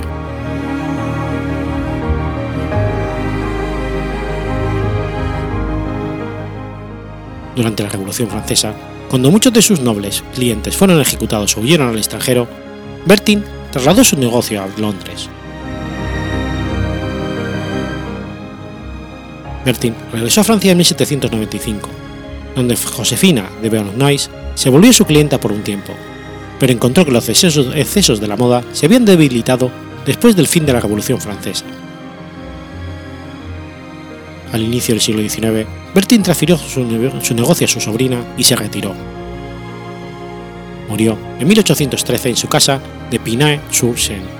Durante 7.54 7.82
la 7.82 7.88
Revolución 7.88 8.28
Francesa, 8.28 8.74
cuando 9.08 9.30
muchos 9.30 9.52
de 9.52 9.62
sus 9.62 9.80
nobles 9.80 10.24
clientes 10.34 10.76
fueron 10.76 11.00
ejecutados 11.00 11.56
o 11.56 11.60
huyeron 11.60 11.88
al 11.88 11.98
extranjero, 11.98 12.48
Bertin 13.06 13.44
trasladó 13.70 14.04
su 14.04 14.16
negocio 14.16 14.62
a 14.62 14.68
Londres. 14.80 15.28
Bertin 19.64 19.94
regresó 20.12 20.40
a 20.40 20.44
Francia 20.44 20.72
en 20.72 20.78
1795, 20.78 21.88
donde 22.56 22.76
Josefina 22.76 23.48
de 23.62 23.68
Beauharnais 23.68 24.30
se 24.54 24.70
volvió 24.70 24.92
su 24.92 25.04
clienta 25.04 25.38
por 25.38 25.52
un 25.52 25.62
tiempo, 25.62 25.92
pero 26.58 26.72
encontró 26.72 27.04
que 27.04 27.12
los 27.12 27.28
excesos 27.28 28.20
de 28.20 28.28
la 28.28 28.36
moda 28.36 28.64
se 28.72 28.86
habían 28.86 29.04
debilitado 29.04 29.70
después 30.06 30.34
del 30.34 30.46
fin 30.46 30.66
de 30.66 30.72
la 30.72 30.80
Revolución 30.80 31.20
Francesa. 31.20 31.64
Al 34.52 34.62
inicio 34.62 34.94
del 34.94 35.00
siglo 35.00 35.22
XIX, 35.22 35.66
Bertin 35.94 36.22
transfirió 36.22 36.56
su, 36.58 36.84
negocio 36.84 37.66
a 37.66 37.68
su 37.68 37.80
sobrina 37.80 38.24
y 38.36 38.42
se 38.42 38.56
retiró. 38.56 38.94
Murió 40.90 41.16
en 41.38 41.46
1813 41.46 42.30
en 42.30 42.36
su 42.36 42.48
casa 42.48 42.80
de 43.10 43.18
Pinay-sur-Seine. 43.20 44.39